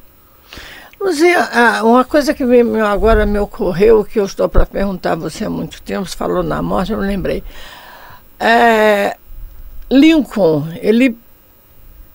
[1.01, 5.15] Luzia, ah, uma coisa que me, agora me ocorreu, que eu estou para perguntar a
[5.15, 7.43] você há muito tempo, você falou na morte, eu não lembrei.
[8.39, 9.17] É,
[9.89, 11.17] Lincoln, ele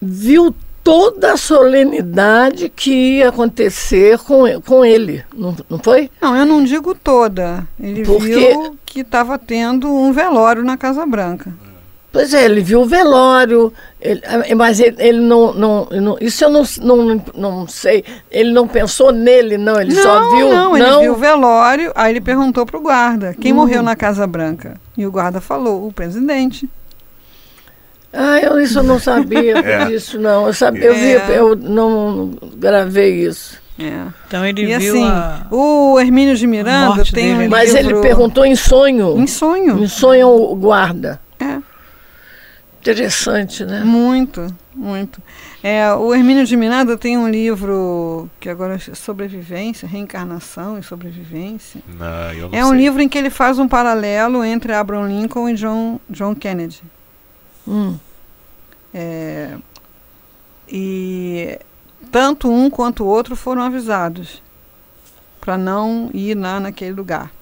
[0.00, 6.08] viu toda a solenidade que ia acontecer com, com ele, não, não foi?
[6.22, 7.66] Não, eu não digo toda.
[7.80, 8.28] Ele Porque...
[8.28, 11.52] viu que estava tendo um velório na Casa Branca.
[12.16, 16.42] Pois é, ele viu o velório, ele, ah, mas ele, ele não, não, não, Isso
[16.42, 18.02] eu não, não, não sei.
[18.30, 19.78] Ele não pensou nele, não.
[19.78, 20.48] Ele não, só viu.
[20.48, 23.56] Não, não, ele viu o velório, aí ele perguntou para o guarda: quem hum.
[23.56, 24.80] morreu na Casa Branca?
[24.96, 26.66] E o guarda falou: o presidente.
[28.14, 29.84] Ah, eu isso eu não sabia é.
[29.84, 30.46] disso, não.
[30.46, 31.38] Eu, sabia, eu, vi, é.
[31.38, 33.60] eu não gravei isso.
[33.78, 34.06] É.
[34.26, 35.46] Então ele e viu assim, a...
[35.50, 37.90] o Hermínio de Miranda tem um Mas livro...
[37.90, 39.18] ele perguntou em sonho.
[39.18, 39.84] Em sonho.
[39.84, 41.20] Em sonho o guarda.
[42.92, 43.82] Interessante, né?
[43.82, 45.20] Muito, muito.
[45.60, 51.82] É, o Hermínio de Miranda tem um livro que agora é sobrevivência, reencarnação e sobrevivência.
[51.88, 55.48] Não, eu não é um livro em que ele faz um paralelo entre Abraham Lincoln
[55.48, 56.82] e John, John Kennedy.
[57.66, 57.98] Hum.
[58.94, 59.56] É,
[60.68, 61.58] e
[62.12, 64.40] tanto um quanto o outro foram avisados
[65.40, 67.32] para não ir lá naquele lugar.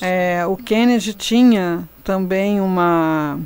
[0.00, 3.38] É, o Kennedy tinha também uma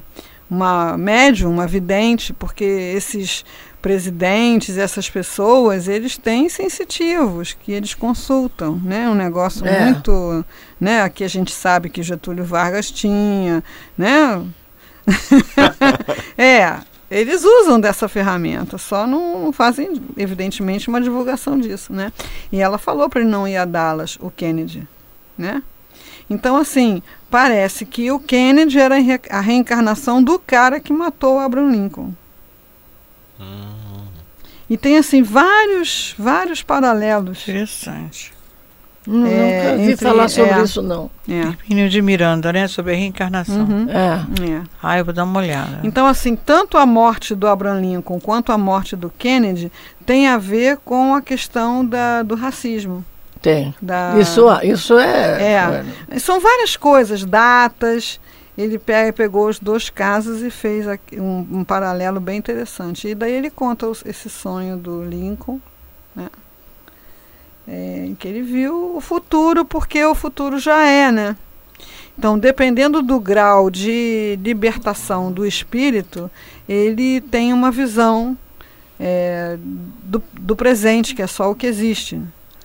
[0.51, 3.45] uma médium, uma vidente, porque esses
[3.81, 9.09] presidentes, essas pessoas, eles têm sensitivos que eles consultam, né?
[9.09, 9.85] Um negócio é.
[9.85, 10.45] muito,
[10.81, 11.03] né?
[11.03, 13.63] Aqui a gente sabe que Getúlio Vargas tinha,
[13.97, 14.43] né?
[16.39, 16.79] é,
[17.11, 22.11] eles usam dessa ferramenta, só não, fazem, evidentemente, uma divulgação disso, né?
[22.51, 24.89] E ela falou para ele não ir a Dallas, o Kennedy,
[25.37, 25.63] né?
[26.29, 27.03] Então, assim,
[27.35, 28.95] parece que o Kennedy era
[29.29, 32.13] a reencarnação do cara que matou o Abraham Lincoln.
[33.41, 34.05] Hum.
[34.71, 37.43] E tem, assim, vários, vários paralelos.
[37.43, 38.33] Interessante.
[39.09, 41.11] Hum, é, nunca vi falar sobre é, isso, não.
[41.29, 41.89] É.
[41.89, 42.69] de Miranda, né?
[42.69, 43.65] Sobre a reencarnação.
[43.65, 43.89] Uhum.
[43.91, 44.53] É.
[44.53, 44.63] é.
[44.81, 45.81] Ah, eu vou dar uma olhada.
[45.83, 49.73] Então, assim, tanto a morte do Abraham Lincoln quanto a morte do Kennedy
[50.07, 53.05] tem a ver com a questão da, do racismo
[53.45, 53.75] Tem.
[53.83, 54.19] Da...
[54.19, 55.85] Isso, isso é.
[56.11, 56.19] É.
[56.19, 58.19] São várias coisas, datas.
[58.57, 63.09] Ele pega, pegou os dois casos e fez um, um paralelo bem interessante.
[63.09, 65.61] E daí ele conta os, esse sonho do Lincoln,
[66.17, 66.31] né?
[67.69, 71.37] É, que ele viu o futuro, porque o futuro já é, né?
[72.17, 76.31] Então, dependendo do grau de libertação do espírito,
[76.67, 78.39] ele tem uma visão
[78.99, 82.23] é, do, do presente, que é só o que existe.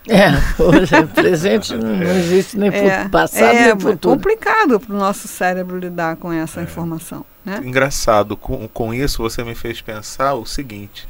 [0.09, 4.13] É, hoje é presente não existe nem é, passado é, nem futuro.
[4.13, 6.63] É complicado para o nosso cérebro lidar com essa é.
[6.63, 7.23] informação.
[7.45, 7.61] Né?
[7.63, 11.07] Engraçado, com, com isso você me fez pensar o seguinte: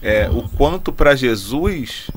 [0.00, 2.10] é, o quanto para Jesus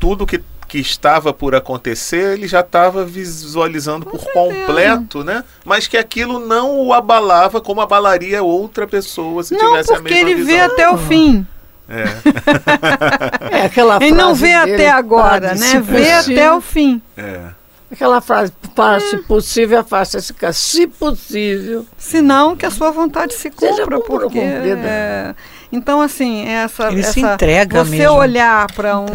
[0.00, 4.66] tudo que, que estava por acontecer ele já estava visualizando com por certeza.
[4.66, 5.44] completo, né?
[5.62, 10.00] Mas que aquilo não o abalava como abalaria outra pessoa se não, tivesse a mesma
[10.00, 10.02] visão.
[10.02, 11.46] Não, porque ele vê até o fim.
[11.90, 13.58] É.
[13.58, 15.80] é aquela frase Ele não vê até agora, né?
[15.80, 17.02] Vê até o fim.
[17.16, 17.48] É.
[17.90, 21.84] Aquela frase, para se possível, faça se se possível.
[21.98, 24.38] Se não, que a sua vontade se cumpra, porque...
[24.38, 25.34] É,
[25.72, 26.86] então, assim, essa...
[26.86, 28.14] Ele essa, se entrega Você mesmo.
[28.14, 29.06] olhar para um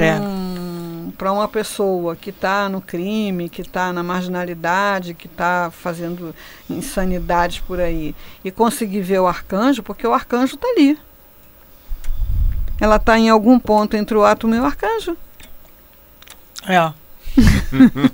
[1.18, 6.36] para uma pessoa que está no crime, que está na marginalidade, que está fazendo
[6.70, 11.00] insanidades por aí, e conseguir ver o arcanjo, porque o arcanjo está ali
[12.80, 15.18] ela está em algum ponto entre o átomo e o arcanjo.
[16.68, 16.94] É.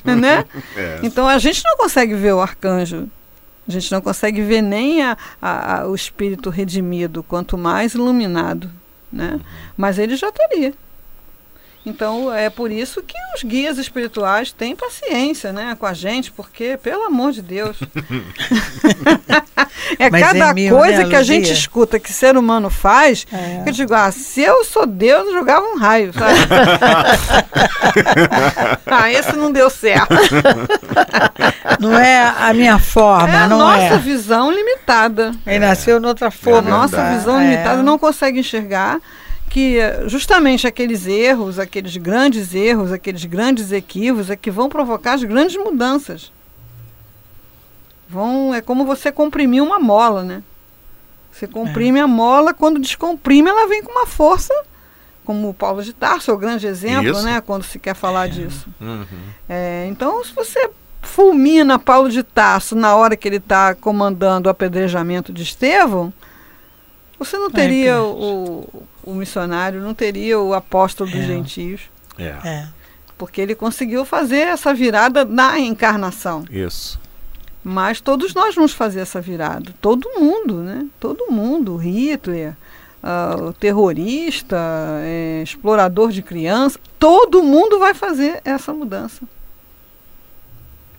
[0.16, 0.46] né?
[0.76, 1.00] É.
[1.04, 3.10] Então a gente não consegue ver o arcanjo.
[3.68, 8.70] A gente não consegue ver nem a, a, a, o espírito redimido, quanto mais iluminado.
[9.12, 9.40] Né?
[9.78, 10.74] Mas ele já está ali.
[11.86, 16.78] Então é por isso que os guias espirituais têm paciência, né, com a gente, porque
[16.78, 17.78] pelo amor de Deus,
[19.98, 23.26] é Mas cada é mil, coisa né, que a gente escuta que ser humano faz,
[23.34, 23.64] é.
[23.64, 26.38] que eu digo, ah, se eu sou Deus, eu jogava um raio, sabe?
[28.86, 30.14] ah, esse não deu certo.
[31.80, 33.90] não é a minha forma, é a não nossa é.
[33.90, 35.32] nossa visão limitada.
[35.48, 36.70] Ele nasceu noutra forma.
[36.70, 37.84] A nossa visão limitada é.
[37.84, 39.00] não consegue enxergar
[39.52, 45.26] que justamente aqueles erros, aqueles grandes erros, aqueles grandes equívocos é que vão provocar as
[45.26, 46.32] grandes mudanças.
[48.08, 50.42] Vão, é como você comprimir uma mola, né?
[51.34, 52.04] Você comprime é.
[52.04, 54.54] a mola, quando descomprime, ela vem com uma força,
[55.26, 57.24] como o Paulo de Tarso é o grande exemplo, Isso.
[57.24, 57.42] né?
[57.42, 58.30] Quando se quer falar é.
[58.30, 58.70] disso.
[58.80, 59.06] Uhum.
[59.50, 60.70] É, então, se você
[61.02, 66.14] fulmina Paulo de Tarso na hora que ele está comandando o apedrejamento de Estevão,
[67.20, 68.66] você não teria é o,
[69.04, 71.26] o missionário, não teria o apóstolo dos é.
[71.26, 71.82] gentios.
[72.18, 72.36] É.
[72.44, 72.68] é.
[73.18, 76.44] Porque ele conseguiu fazer essa virada na encarnação.
[76.50, 77.00] Isso.
[77.64, 79.74] Mas todos nós vamos fazer essa virada.
[79.80, 80.88] Todo mundo, né?
[81.00, 81.76] Todo mundo.
[81.76, 82.56] Hitler,
[83.04, 84.58] uh, terrorista,
[85.04, 86.80] é, explorador de criança.
[86.98, 89.22] Todo mundo vai fazer essa mudança.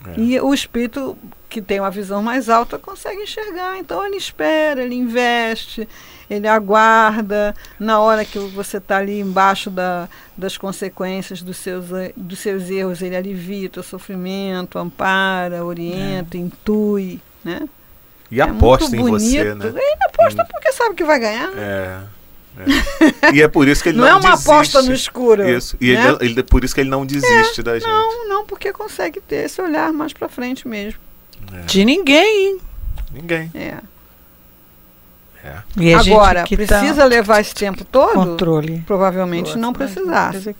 [0.07, 0.19] É.
[0.19, 1.17] E o espírito
[1.49, 3.77] que tem uma visão mais alta consegue enxergar.
[3.77, 5.87] Então ele espera, ele investe,
[6.29, 11.85] ele aguarda na hora que você está ali embaixo da, das consequências dos seus,
[12.17, 16.39] dos seus erros, ele alivia o teu sofrimento, ampara, orienta, é.
[16.39, 17.69] intui, né?
[18.31, 19.67] E é aposta em você, né?
[19.67, 21.51] Ele aposta porque sabe que vai ganhar.
[21.55, 22.01] É.
[22.57, 23.33] É.
[23.33, 24.49] E é por isso que ele não, não é uma desiste.
[24.49, 25.49] aposta no escuro.
[25.49, 25.75] Isso.
[25.81, 26.09] E né?
[26.09, 27.87] ele, ele, por isso que ele não desiste é, da gente.
[27.87, 30.99] Não, não, porque consegue ter esse olhar mais para frente mesmo.
[31.51, 31.61] É.
[31.61, 32.59] De ninguém.
[33.11, 33.51] Ninguém.
[33.53, 33.77] É.
[35.43, 35.93] É.
[35.95, 38.13] Agora, tá precisa tá levar esse tempo todo?
[38.13, 38.81] Controle.
[38.87, 40.55] Provavelmente não precisasse.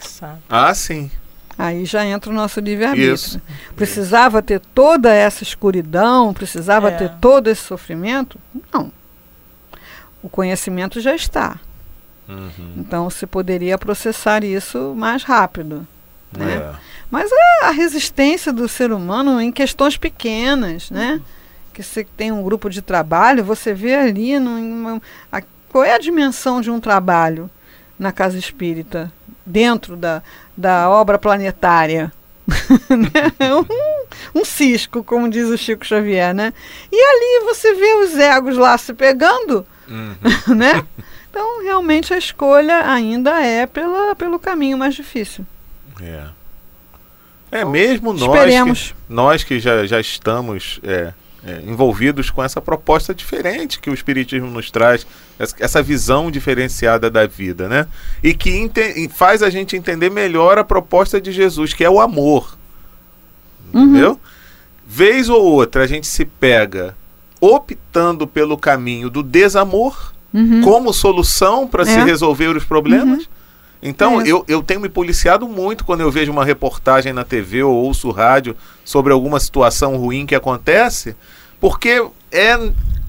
[0.49, 1.10] Ah, sim.
[1.58, 3.41] Aí já entra o nosso livre-arbítrio.
[3.75, 6.97] Precisava ter toda essa escuridão, precisava é.
[6.97, 8.38] ter todo esse sofrimento?
[8.73, 8.91] Não.
[10.21, 11.60] O conhecimento já está.
[12.28, 12.76] Uhum.
[12.78, 15.88] Então se poderia processar isso mais rápido.
[16.36, 16.56] Né?
[16.56, 16.74] É.
[17.12, 21.14] Mas a, a, resistência do ser humano em questões pequenas, né?
[21.14, 25.96] Uhum que você tem um grupo de trabalho, você vê ali no, a, qual é
[25.96, 27.50] a dimensão de um trabalho
[27.98, 29.12] na casa espírita,
[29.46, 30.22] dentro da,
[30.56, 32.14] da obra planetária.
[32.90, 33.32] Né?
[34.36, 36.54] um, um cisco, como diz o Chico Xavier, né?
[36.92, 40.16] E ali você vê os egos lá se pegando, uhum.
[40.54, 40.86] né?
[41.34, 45.43] Então, realmente, a escolha ainda é pela, pelo caminho mais difícil.
[46.00, 46.26] É.
[47.52, 51.12] É, mesmo nós que, nós que já, já estamos é,
[51.43, 55.08] é, envolvidos com essa proposta diferente que o Espiritismo nos traz,
[55.60, 57.88] essa visão diferenciada da vida, né?
[58.22, 58.69] E que
[59.12, 62.56] faz a gente entender melhor a proposta de Jesus, que é o amor.
[63.74, 63.86] Uhum.
[63.86, 64.19] Entendeu?
[64.86, 66.96] Vez ou outra a gente se pega
[67.41, 70.62] optando pelo caminho do desamor uhum.
[70.62, 71.86] como solução para é.
[71.86, 73.19] se resolver os problemas.
[73.19, 73.26] Uhum.
[73.86, 74.28] Então, É.
[74.28, 78.10] eu, eu tenho me policiado muito quando eu vejo uma reportagem na TV ou ouço
[78.12, 81.15] rádio sobre alguma situação ruim que acontece,
[81.60, 82.58] porque é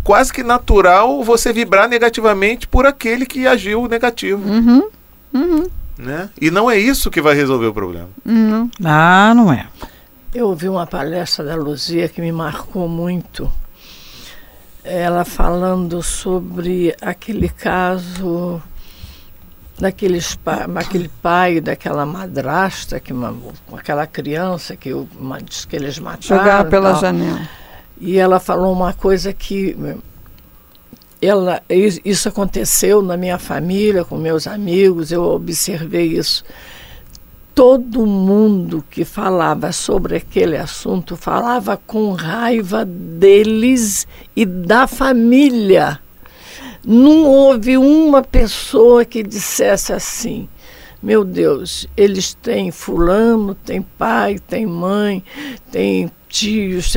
[0.03, 4.89] quase que natural você vibrar negativamente por aquele que agiu negativo, Uhum.
[5.33, 5.67] Uhum.
[5.97, 6.29] né?
[6.41, 8.09] E não é isso que vai resolver o problema.
[8.27, 8.69] Uhum.
[8.85, 9.67] Ah, não é.
[10.35, 13.51] Eu ouvi uma palestra da Luzia que me marcou muito.
[14.85, 18.61] Ela falando sobre aquele caso
[19.79, 20.39] daqueles
[20.77, 23.35] aquele pai daquela madrasta que ma-
[23.67, 26.23] com aquela criança que o- ma- diz que eles mataram.
[26.43, 27.01] Jogar pela tal.
[27.01, 27.49] janela.
[27.99, 29.75] E ela falou uma coisa que
[31.21, 36.45] ela, is- isso aconteceu na minha família, com meus amigos, eu observei isso.
[37.55, 46.01] Todo mundo que falava sobre aquele assunto falava com raiva deles e da família.
[46.85, 50.49] Não houve uma pessoa que dissesse assim:
[51.01, 55.23] meu Deus, eles têm fulano, tem pai, tem mãe,
[55.71, 56.97] tem tios,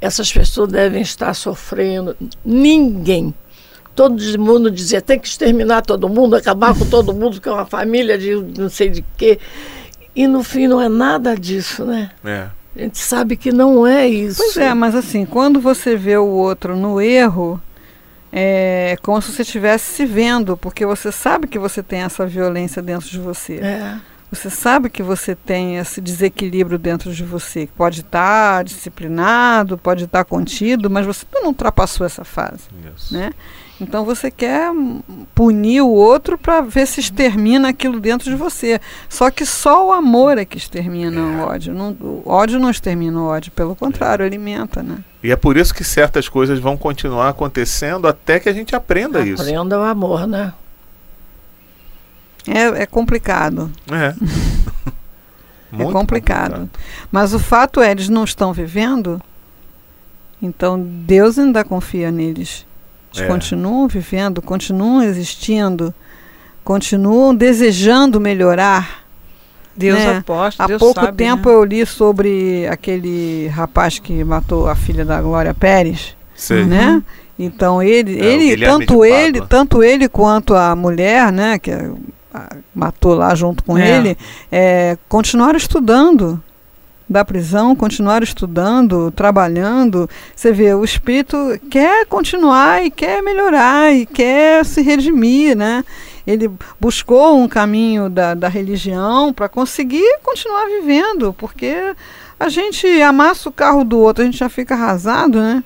[0.00, 2.16] essas pessoas devem estar sofrendo.
[2.44, 3.34] Ninguém.
[3.94, 7.66] Todo mundo dizia, tem que exterminar todo mundo, acabar com todo mundo, que é uma
[7.66, 9.40] família de não sei de quê.
[10.18, 12.10] E no fim não é nada disso, né?
[12.24, 12.48] É.
[12.74, 14.42] A gente sabe que não é isso.
[14.42, 17.62] Pois é, mas assim, quando você vê o outro no erro,
[18.32, 22.82] é como se você estivesse se vendo, porque você sabe que você tem essa violência
[22.82, 23.58] dentro de você.
[23.58, 23.96] É.
[24.32, 30.02] Você sabe que você tem esse desequilíbrio dentro de você, que pode estar disciplinado, pode
[30.02, 33.14] estar contido, mas você não ultrapassou essa fase, Isso.
[33.14, 33.30] né?
[33.80, 34.72] Então você quer
[35.34, 38.80] punir o outro para ver se extermina aquilo dentro de você.
[39.08, 41.72] Só que só o amor é que extermina o ódio.
[41.72, 44.98] Não, o ódio não extermina o ódio, pelo contrário, alimenta, né?
[45.22, 49.20] E é por isso que certas coisas vão continuar acontecendo até que a gente aprenda
[49.24, 49.42] isso.
[49.42, 50.52] Aprenda o amor, né?
[52.46, 53.70] É, é complicado.
[53.90, 54.14] É.
[55.72, 56.68] É Muito complicado.
[57.12, 59.20] Mas o fato é, eles não estão vivendo,
[60.40, 62.66] então Deus ainda confia neles.
[63.14, 63.26] Eles É.
[63.26, 65.94] continuam vivendo, continuam existindo,
[66.64, 69.04] continuam desejando melhorar.
[69.76, 70.18] Deus Né?
[70.18, 71.54] aposta, Há Deus pouco sabe, tempo né?
[71.54, 76.64] eu li sobre aquele rapaz que matou a filha da Glória Pérez, Sei.
[76.64, 77.00] né?
[77.38, 81.70] Então ele, É, ele tanto ele, tanto ele quanto a mulher, né, que
[82.74, 83.88] matou lá junto com É.
[83.88, 84.18] ele,
[84.50, 86.42] é, continuaram estudando
[87.08, 90.08] da prisão, continuaram estudando, trabalhando.
[90.34, 91.36] Você vê, o espírito
[91.70, 95.84] quer continuar e quer melhorar e quer se redimir, né?
[96.26, 101.94] Ele buscou um caminho da, da religião para conseguir continuar vivendo, porque
[102.38, 105.64] a gente amassa o carro do outro, a gente já fica arrasado, né?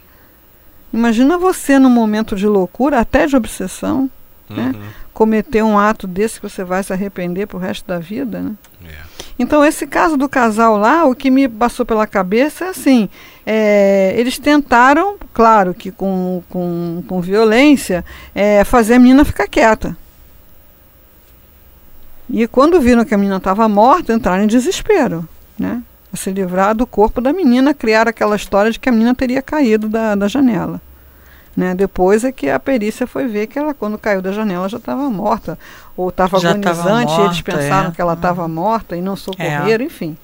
[0.92, 4.08] Imagina você num momento de loucura, até de obsessão,
[4.48, 4.72] né?
[4.74, 4.82] Uhum.
[5.12, 8.54] cometer um ato desse que você vai se arrepender pro resto da vida, né?
[8.84, 9.11] É.
[9.38, 13.08] Então, esse caso do casal lá, o que me passou pela cabeça é assim:
[13.46, 19.96] é, eles tentaram, claro que com, com, com violência, é, fazer a menina ficar quieta.
[22.30, 25.82] E quando viram que a menina estava morta, entraram em desespero, né?
[26.10, 29.42] Pra se livrar do corpo da menina, criar aquela história de que a menina teria
[29.42, 30.80] caído da, da janela.
[31.54, 31.74] Né?
[31.74, 35.08] Depois é que a perícia foi ver que ela, quando caiu da janela, já estava
[35.10, 35.58] morta.
[35.96, 37.92] Ou estava agonizante, e eles morta, pensaram é.
[37.92, 40.16] que ela estava morta e não socorreram, enfim.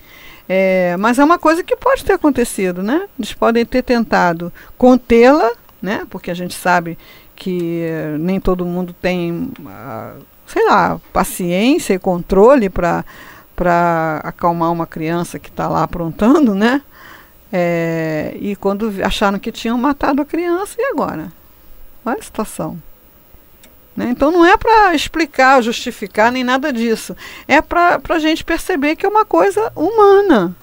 [0.48, 3.06] É, mas é uma coisa que pode ter acontecido, né?
[3.18, 5.50] Eles podem ter tentado contê-la,
[5.80, 6.06] né?
[6.08, 6.96] Porque a gente sabe
[7.36, 10.14] que eh, nem todo mundo tem, ah,
[10.46, 13.04] sei lá, paciência e controle para
[13.54, 16.80] para acalmar uma criança que está lá aprontando, né?
[17.52, 21.32] É, e quando acharam que tinham matado a criança, e agora?
[22.04, 22.80] Olha a situação.
[23.98, 24.10] Né?
[24.10, 27.16] Então não é para explicar, justificar, nem nada disso.
[27.48, 30.54] É para a gente perceber que é uma coisa humana.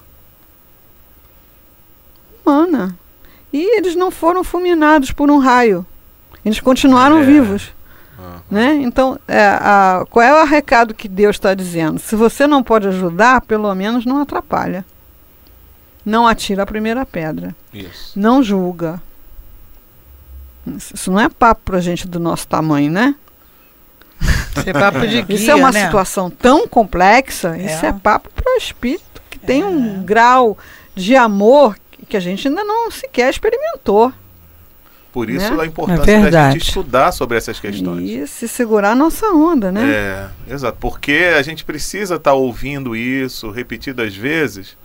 [2.44, 2.96] Humana.
[3.52, 5.84] E eles não foram fulminados por um raio.
[6.42, 7.24] Eles continuaram É.
[7.24, 7.74] vivos.
[8.50, 8.74] Né?
[8.80, 11.98] Então, é, a- qual é o recado que Deus está dizendo?
[11.98, 14.82] Se você não pode ajudar, pelo menos não atrapalha.
[16.04, 17.54] Não atira a primeira pedra.
[17.74, 18.18] Isso.
[18.18, 19.02] Não julga.
[20.66, 23.14] Isso não é papo para gente do nosso tamanho, né?
[24.60, 25.84] Isso é papo de guia, Isso é uma né?
[25.86, 27.88] situação tão complexa, isso É.
[27.88, 30.56] é papo para o espírito que tem um grau
[30.94, 31.76] de amor
[32.08, 34.12] que a gente ainda não sequer experimentou.
[35.12, 35.62] Por isso Né?
[35.62, 36.52] a importância É da verdade.
[36.58, 38.08] gente estudar sobre essas questões.
[38.08, 40.30] E se segurar a nossa onda, né?
[40.48, 40.76] É, exato.
[40.78, 44.76] Porque a gente precisa estar ouvindo isso repetidas vezes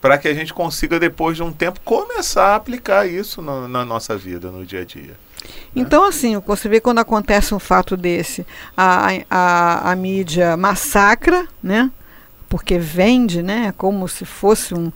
[0.00, 3.84] para que a gente consiga, depois de um tempo, começar a aplicar isso na, na
[3.84, 5.14] nossa vida, no dia a dia.
[5.74, 11.90] Então, assim, você vê quando acontece um fato desse, a, a, a mídia massacra, né?
[12.48, 13.72] Porque vende, né?
[13.76, 14.92] Como se fosse um,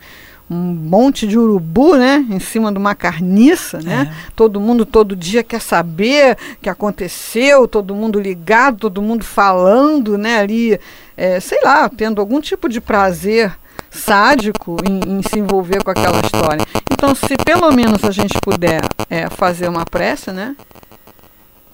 [0.48, 4.08] um monte de urubu, né, em cima de uma carniça, né?
[4.10, 4.30] É.
[4.36, 10.16] Todo mundo todo dia quer saber o que aconteceu, todo mundo ligado, todo mundo falando,
[10.16, 10.78] né, ali,
[11.16, 13.56] é, sei lá, tendo algum tipo de prazer
[13.90, 16.64] sádico em, em, se envolver com aquela história.
[16.96, 18.80] Então, se pelo menos a gente puder
[19.10, 20.56] é, fazer uma prece, né,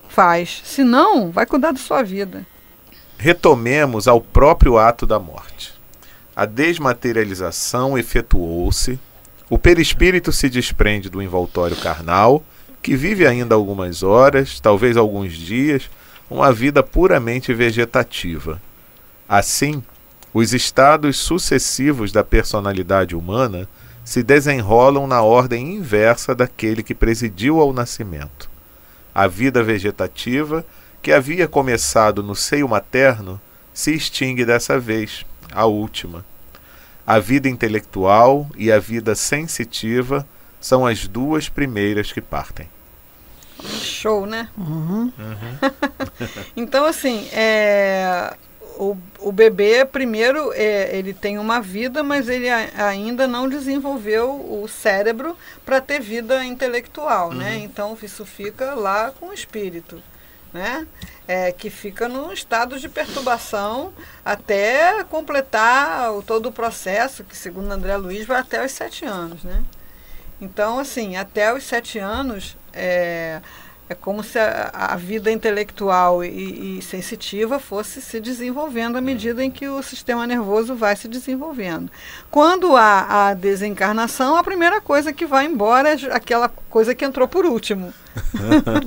[0.08, 0.62] faz.
[0.64, 2.44] Se não, vai cuidar da sua vida.
[3.16, 5.74] Retomemos ao próprio ato da morte.
[6.34, 8.98] A desmaterialização efetuou-se,
[9.48, 12.42] o perispírito se desprende do envoltório carnal,
[12.82, 15.88] que vive ainda algumas horas, talvez alguns dias,
[16.28, 18.60] uma vida puramente vegetativa.
[19.28, 19.84] Assim,
[20.34, 23.68] os estados sucessivos da personalidade humana
[24.04, 28.50] se desenrolam na ordem inversa daquele que presidiu ao nascimento.
[29.14, 30.64] A vida vegetativa,
[31.00, 33.40] que havia começado no seio materno,
[33.72, 36.24] se extingue dessa vez, a última.
[37.06, 40.26] A vida intelectual e a vida sensitiva
[40.60, 42.68] são as duas primeiras que partem.
[43.64, 44.48] Show, né?
[44.56, 45.12] Uhum.
[45.18, 45.70] Uhum.
[46.56, 48.34] então, assim, é,
[48.78, 54.30] o, o bebê, primeiro, é, ele tem uma vida, mas ele a, ainda não desenvolveu
[54.30, 57.34] o cérebro para ter vida intelectual, né?
[57.34, 57.50] uhum.
[57.50, 57.56] né?
[57.58, 60.02] Então, isso fica lá com o espírito
[60.52, 60.86] né?
[61.26, 63.92] É, que fica num estado de perturbação
[64.24, 69.42] até completar o, todo o processo, que segundo André Luiz vai até os sete anos.
[69.42, 69.62] Né?
[70.40, 73.40] Então, assim, até os sete anos, é,
[73.92, 79.44] é como se a, a vida intelectual e, e, sensitiva fosse se desenvolvendo à medida
[79.44, 81.90] em que o sistema nervoso vai se desenvolvendo.
[82.30, 87.28] Quando há a desencarnação, a primeira coisa que vai embora é aquela coisa que entrou
[87.28, 87.92] por último,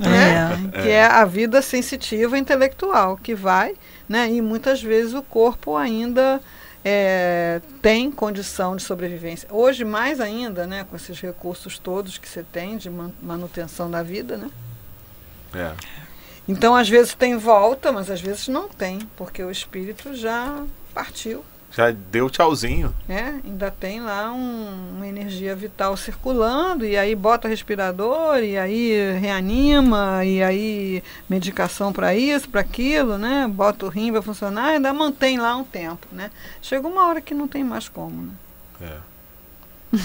[0.00, 0.70] né?
[0.74, 0.82] é.
[0.82, 3.74] que é a vida sensitiva intelectual, que vai,
[4.08, 4.30] né?
[4.30, 6.40] e muitas vezes o corpo ainda
[6.88, 9.48] é, tem condição de sobrevivência.
[9.50, 12.88] Hoje, mais ainda, né, com esses recursos todos que você tem de
[13.20, 14.48] manutenção da vida, né?
[15.54, 15.72] É.
[16.48, 21.44] Então, às vezes tem volta, mas às vezes não tem, porque o espírito já partiu.
[21.72, 22.94] Já deu tchauzinho.
[23.06, 29.12] É, ainda tem lá um, uma energia vital circulando, e aí bota respirador, e aí
[29.18, 33.46] reanima, e aí medicação para isso, para aquilo, né?
[33.46, 36.30] Bota o rim para funcionar, ainda mantém lá um tempo, né?
[36.62, 38.32] Chega uma hora que não tem mais como, né?
[39.92, 39.98] É.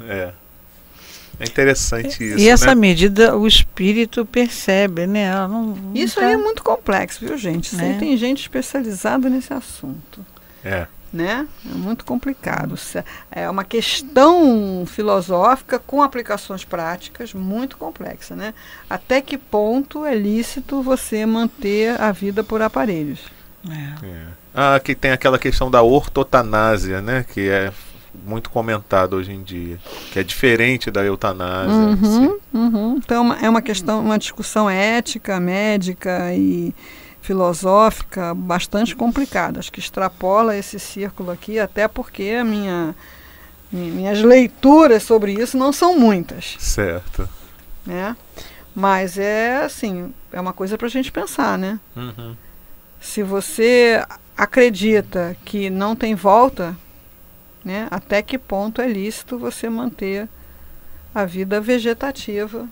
[0.08, 0.32] é.
[1.40, 2.38] É interessante isso.
[2.38, 2.74] E essa né?
[2.74, 5.32] medida o espírito percebe, né?
[5.46, 6.26] Não, não isso tá...
[6.26, 7.76] aí é muito complexo, viu, gente?
[7.76, 7.96] Né?
[7.98, 10.24] Tem gente especializada nesse assunto.
[10.64, 10.86] É.
[11.12, 11.46] Né?
[11.64, 12.74] É muito complicado.
[13.30, 18.52] É uma questão filosófica com aplicações práticas muito complexa, né?
[18.90, 23.20] Até que ponto é lícito você manter a vida por aparelhos?
[23.66, 24.06] É.
[24.06, 24.26] É.
[24.54, 27.24] Ah, que tem aquela questão da ortotanásia, né?
[27.32, 27.72] Que é
[28.26, 29.78] muito comentado hoje em dia,
[30.12, 31.74] que é diferente da eutanásia.
[31.74, 32.96] Uhum, uhum.
[32.96, 36.74] Então é uma questão, uma discussão ética, médica e
[37.20, 39.58] filosófica bastante complicada.
[39.58, 42.94] Acho que extrapola esse círculo aqui, até porque a minha,
[43.70, 46.56] minhas leituras sobre isso não são muitas.
[46.58, 47.28] Certo.
[47.84, 48.16] Né?
[48.74, 51.78] Mas é assim, é uma coisa para a gente pensar, né?
[51.96, 52.36] Uhum.
[53.00, 54.04] Se você
[54.36, 56.76] acredita que não tem volta,
[57.68, 57.86] né?
[57.90, 60.26] Até que ponto é lícito você manter
[61.14, 62.66] a vida vegetativa?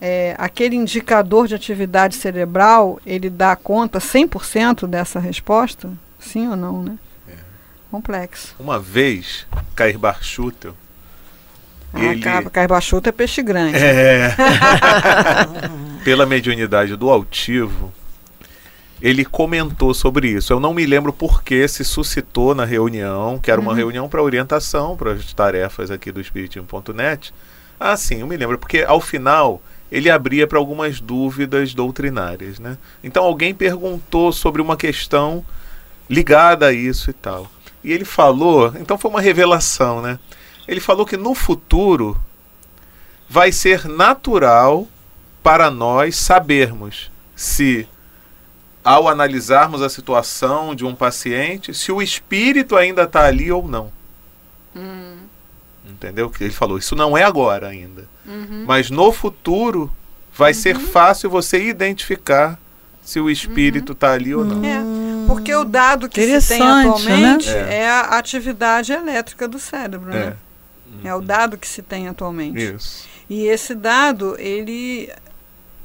[0.00, 5.90] É, aquele indicador de atividade cerebral, ele dá conta 100% dessa resposta?
[6.20, 6.96] Sim ou não, né?
[7.28, 7.34] É.
[7.90, 8.54] Complexo.
[8.58, 10.76] Uma vez, Cair Barchutel,
[11.92, 12.22] ah, ele...
[12.22, 13.76] Cair Barchutel é peixe grande.
[13.76, 14.34] É.
[16.04, 17.92] Pela mediunidade do altivo,
[19.02, 20.52] ele comentou sobre isso.
[20.52, 23.76] Eu não me lembro por que se suscitou na reunião, que era uma uhum.
[23.76, 27.34] reunião para orientação para as tarefas aqui do Espiritismo.net.
[27.80, 32.78] Ah, sim, eu me lembro, porque ao final ele abria para algumas dúvidas doutrinárias, né?
[33.02, 35.44] Então alguém perguntou sobre uma questão
[36.08, 37.50] ligada a isso e tal.
[37.82, 40.16] E ele falou, então foi uma revelação, né?
[40.68, 42.16] Ele falou que no futuro
[43.28, 44.86] vai ser natural
[45.42, 47.88] para nós sabermos se
[48.84, 53.92] ao analisarmos a situação de um paciente, se o espírito ainda está ali ou não.
[54.74, 55.16] Hum.
[55.88, 56.30] Entendeu?
[56.30, 58.04] Que ele falou, isso não é agora ainda.
[58.26, 58.64] Uhum.
[58.66, 59.92] Mas no futuro
[60.34, 60.58] vai uhum.
[60.58, 62.58] ser fácil você identificar
[63.04, 64.14] se o espírito está uhum.
[64.14, 64.64] ali ou não.
[64.64, 64.80] É,
[65.26, 67.78] porque o dado que se tem atualmente né?
[67.78, 67.88] é.
[67.88, 70.36] a atividade elétrica do cérebro, né?
[70.86, 71.00] Uhum.
[71.04, 72.74] É o dado que se tem atualmente.
[72.74, 73.06] Isso.
[73.28, 75.10] E esse dado, ele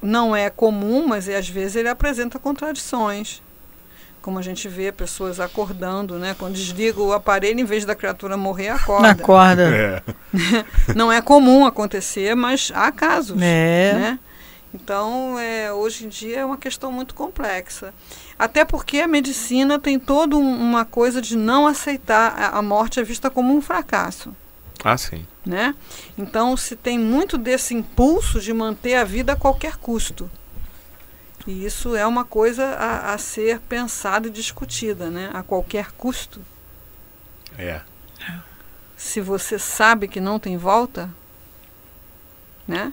[0.02, 3.42] não é comum, mas às vezes ele apresenta contradições.
[4.22, 6.36] Como a gente vê pessoas acordando, né?
[6.38, 9.10] Quando desliga o aparelho, em vez da criatura morrer, acorda.
[9.10, 9.64] Acorda.
[9.64, 10.04] É.
[10.94, 13.42] não é comum acontecer, mas há casos.
[13.42, 13.94] É.
[13.94, 14.20] Né?
[14.74, 17.94] Então, é, hoje em dia é uma questão muito complexa.
[18.38, 23.00] Até porque a medicina tem toda um, uma coisa de não aceitar a, a morte
[23.00, 24.36] é vista como um fracasso.
[24.84, 25.26] Ah, sim.
[25.48, 25.74] Né?
[26.18, 30.30] Então, se tem muito desse impulso de manter a vida a qualquer custo.
[31.48, 35.32] E isso é uma coisa a, a ser pensada e discutida, né?
[35.34, 36.42] A qualquer custo.
[37.58, 37.80] É.
[38.98, 41.10] Se você sabe que não tem volta,
[42.68, 42.92] né?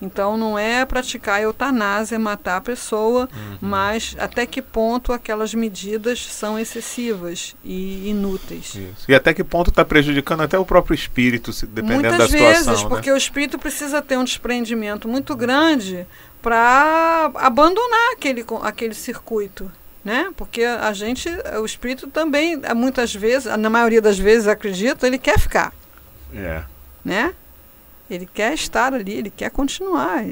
[0.00, 3.58] Então não é praticar eutanásia, matar a pessoa, Uhum.
[3.60, 8.74] mas até que ponto aquelas medidas são excessivas e inúteis.
[8.76, 9.04] Isso.
[9.08, 12.64] E até que ponto está prejudicando até o próprio espírito, dependendo Muitas da situação.
[12.66, 12.88] vezes, né?
[12.88, 16.06] porque o espírito precisa ter um desprendimento muito grande
[16.40, 19.70] para abandonar aquele, aquele circuito.
[20.04, 20.30] Né?
[20.36, 21.28] Porque a gente,
[21.60, 25.72] o espírito também, muitas vezes, na maioria das vezes, acredito, ele quer ficar.
[26.34, 26.62] É.
[27.04, 27.34] né?
[28.10, 30.24] Ele quer estar ali, ele quer continuar.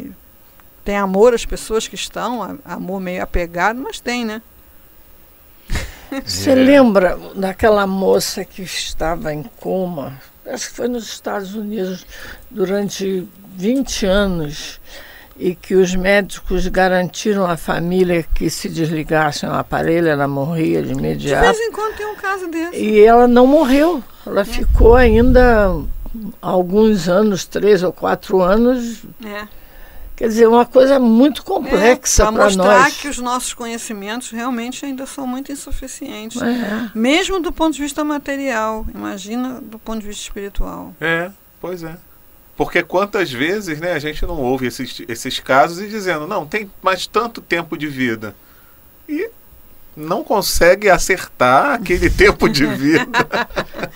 [0.85, 4.41] Tem amor às pessoas que estão, amor meio apegado, mas tem, né?
[6.25, 6.55] Você É.
[6.55, 10.21] lembra daquela moça que estava em coma?
[10.47, 12.07] Acho que foi nos Estados Unidos
[12.51, 14.81] durante 20 anos
[15.37, 20.93] e que os médicos garantiram à família que se desligassem o aparelho, ela morria de
[20.93, 21.45] De imediato.
[21.45, 22.77] vez em quando tem um caso desse.
[22.77, 24.03] E ela não morreu.
[24.25, 25.75] Ela ficou ainda
[26.41, 29.05] alguns anos, três ou quatro anos.
[29.25, 29.49] É.
[30.17, 32.97] Quer dizer, uma coisa muito complexa para para mostrar nós.
[32.97, 36.41] que os nossos conhecimentos realmente ainda são muito insuficientes.
[36.41, 36.91] É.
[36.95, 40.95] Mesmo do ponto de vista material, imagina do ponto de vista espiritual.
[40.99, 41.99] É, pois é.
[42.57, 46.71] Porque quantas vezes né, a gente não ouve esses, esses casos e dizendo, não, tem
[46.83, 48.35] mais tanto tempo de vida.
[49.07, 49.31] E
[49.97, 53.07] não consegue acertar aquele tempo de vida.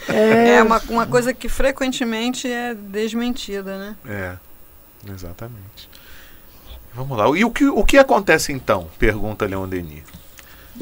[0.08, 3.96] É, É, uma, uma coisa que frequentemente é desmentida, né?
[4.06, 5.88] É, exatamente.
[6.94, 7.26] Vamos lá.
[7.36, 8.88] E o que, o que acontece então?
[8.98, 10.02] Pergunta Leon Denis.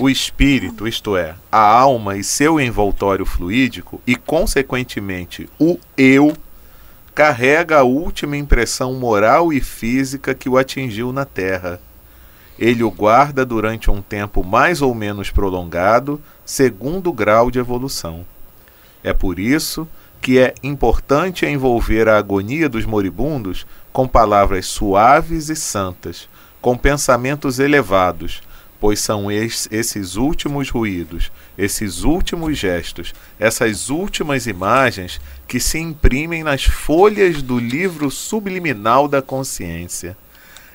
[0.00, 6.36] O espírito, isto é, a alma e seu envoltório fluídico, e consequentemente o eu,
[7.14, 11.80] carrega a última impressão moral e física que o atingiu na Terra.
[12.58, 18.26] Ele o guarda durante um tempo mais ou menos prolongado, segundo o grau de evolução.
[19.04, 19.86] É por isso
[20.20, 26.28] que é importante envolver a agonia dos moribundos com palavras suaves e santas,
[26.60, 28.42] com pensamentos elevados,
[28.80, 36.42] pois são es- esses últimos ruídos, esses últimos gestos, essas últimas imagens que se imprimem
[36.42, 40.16] nas folhas do livro subliminal da consciência.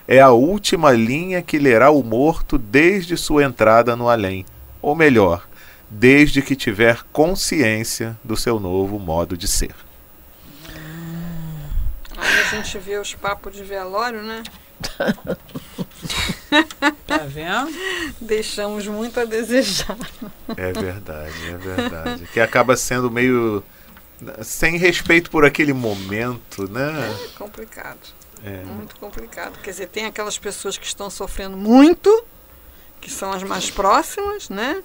[0.07, 4.45] É a última linha que lerá o morto desde sua entrada no além,
[4.81, 5.47] ou melhor,
[5.89, 9.75] desde que tiver consciência do seu novo modo de ser.
[12.17, 14.43] Aí a gente vê os papos de velório, né?
[17.07, 17.71] Tá vendo?
[18.19, 19.97] Deixamos muito a desejar.
[20.57, 22.27] É verdade, é verdade.
[22.33, 23.63] Que acaba sendo meio
[24.41, 27.15] sem respeito por aquele momento, né?
[27.25, 27.99] É complicado.
[28.43, 28.63] É.
[28.65, 29.57] Muito complicado.
[29.61, 32.23] Quer dizer, tem aquelas pessoas que estão sofrendo muito,
[32.99, 34.81] que são as mais próximas, né?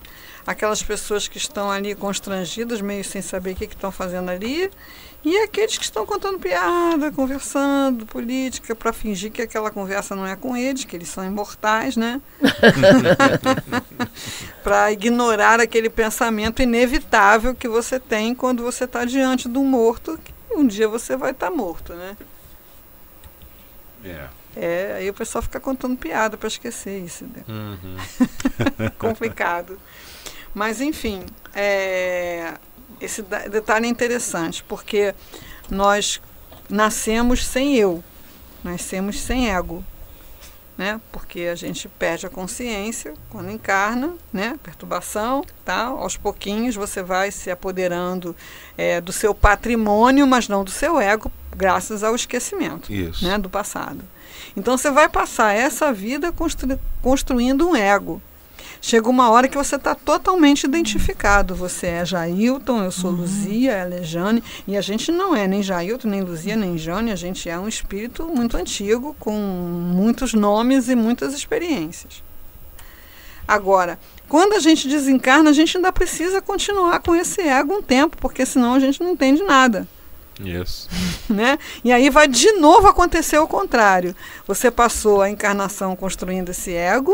[0.47, 4.71] Aquelas pessoas que estão ali constrangidas, meio sem saber o que que estão fazendo ali.
[5.25, 10.37] E aqueles que estão contando piada, conversando, política, para fingir que aquela conversa não é
[10.37, 12.21] com eles, que eles são imortais, né?
[14.63, 20.19] para ignorar aquele pensamento inevitável que você tem quando você está diante de um morto,
[20.25, 22.17] que um dia você vai estar morto, né?
[24.11, 24.29] É.
[24.57, 27.25] É, aí o pessoal fica contando piada para esquecer isso.
[27.25, 27.45] Né?
[27.49, 27.97] Uhum.
[28.99, 29.79] Complicado.
[30.55, 32.55] Mas, enfim, é,
[33.01, 35.15] esse detalhe é interessante, porque
[35.71, 36.21] nós
[36.69, 38.03] nascemos sem eu,
[38.65, 39.85] nascemos sem ego.
[40.79, 41.01] Né?
[41.11, 44.57] Porque a gente perde a consciência quando encarna, né?
[44.63, 45.87] Perturbação, tá?
[45.87, 48.35] Aos pouquinhos você vai se apoderando
[48.77, 53.27] é, do seu patrimônio, mas não do seu ego, graças ao esquecimento Isso.
[53.27, 54.03] né, do passado.
[54.57, 58.23] Então você vai passar essa vida constru- construindo um ego.
[58.81, 61.55] Chega uma hora que você está totalmente identificado.
[61.55, 64.43] Você é Jailton, eu sou Luzia, ela é Jane.
[64.67, 67.11] E a gente não é nem Jailton, nem Luzia, nem Jane.
[67.11, 72.23] A gente é um espírito muito antigo, com muitos nomes e muitas experiências.
[73.47, 73.99] Agora,
[74.29, 78.45] quando a gente desencarna, a gente ainda precisa continuar com esse ego um tempo, porque
[78.45, 79.89] senão a gente não entende nada.
[80.41, 80.89] Isso.
[81.29, 81.59] Né?
[81.85, 84.17] E aí vai de novo acontecer o contrário.
[84.47, 87.13] Você passou a encarnação construindo esse ego,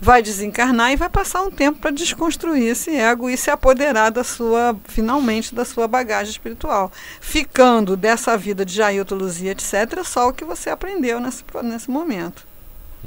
[0.00, 4.22] vai desencarnar e vai passar um tempo para desconstruir esse ego e se apoderar da
[4.22, 6.92] sua, finalmente, da sua bagagem espiritual.
[7.20, 12.46] Ficando dessa vida de Jailton, Luzia, etc., só o que você aprendeu nesse, nesse momento.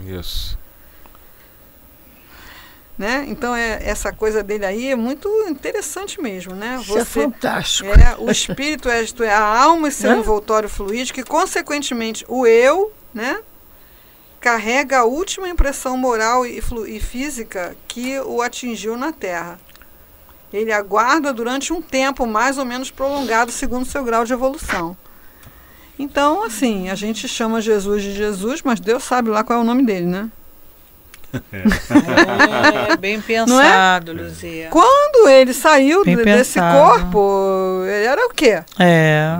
[0.05, 0.57] Isso.
[2.99, 3.23] Né?
[3.29, 6.77] Então é, essa coisa dele aí é muito interessante mesmo, né?
[6.81, 7.87] Isso é fantástico.
[7.87, 12.91] É, o espírito é, é a alma e seu envoltório fluídico, e consequentemente o eu,
[13.13, 13.39] né?
[14.41, 19.57] Carrega a última impressão moral e, e física que o atingiu na Terra.
[20.51, 24.97] Ele aguarda durante um tempo mais ou menos prolongado, segundo seu grau de evolução.
[25.97, 29.65] Então, assim, a gente chama Jesus de Jesus, mas Deus sabe lá qual é o
[29.65, 30.29] nome dele, né?
[31.51, 34.13] É, bem pensado, é?
[34.13, 34.69] Luzia.
[34.69, 36.77] Quando ele saiu bem desse pensado.
[36.77, 38.63] corpo, ele era o quê?
[38.79, 39.37] É.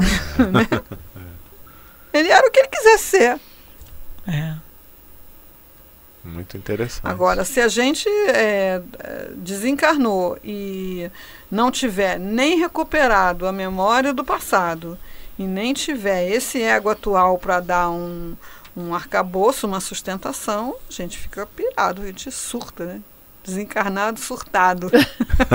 [2.14, 3.40] ele era o que ele quisesse ser.
[4.28, 4.54] É.
[6.24, 7.02] Muito interessante.
[7.04, 8.82] Agora, se a gente é,
[9.36, 11.10] desencarnou e
[11.50, 14.98] não tiver nem recuperado a memória do passado
[15.38, 18.36] e nem tiver esse ego atual para dar um,
[18.76, 23.02] um arcabouço, uma sustentação, a gente fica pirado, a gente surta, né?
[23.44, 24.92] Desencarnado, surtado.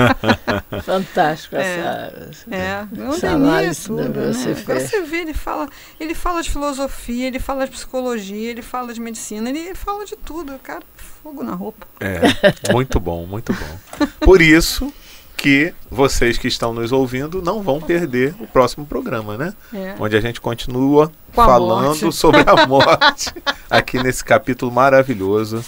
[0.83, 4.33] Fantástico é, essa, é, essa análise tudo, né?
[4.33, 4.59] você né?
[4.59, 8.93] Agora você vê, ele fala, ele fala de filosofia, ele fala de psicologia, ele fala
[8.93, 10.83] de medicina, ele fala de tudo, cara,
[11.23, 11.87] fogo na roupa.
[11.99, 14.07] É, muito bom, muito bom.
[14.19, 14.91] Por isso,
[15.37, 19.53] que vocês que estão nos ouvindo não vão perder o próximo programa, né?
[19.73, 19.95] É.
[19.99, 23.33] Onde a gente continua Com falando sobre a morte
[23.69, 25.63] aqui nesse capítulo maravilhoso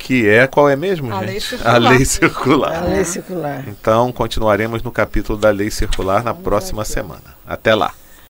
[0.00, 1.26] que é qual é mesmo, a gente?
[1.26, 1.74] Lei circular.
[1.74, 2.82] A lei circular.
[2.82, 3.64] A lei circular.
[3.68, 7.36] Então continuaremos no capítulo da lei circular na próxima semana.
[7.46, 7.92] Até lá.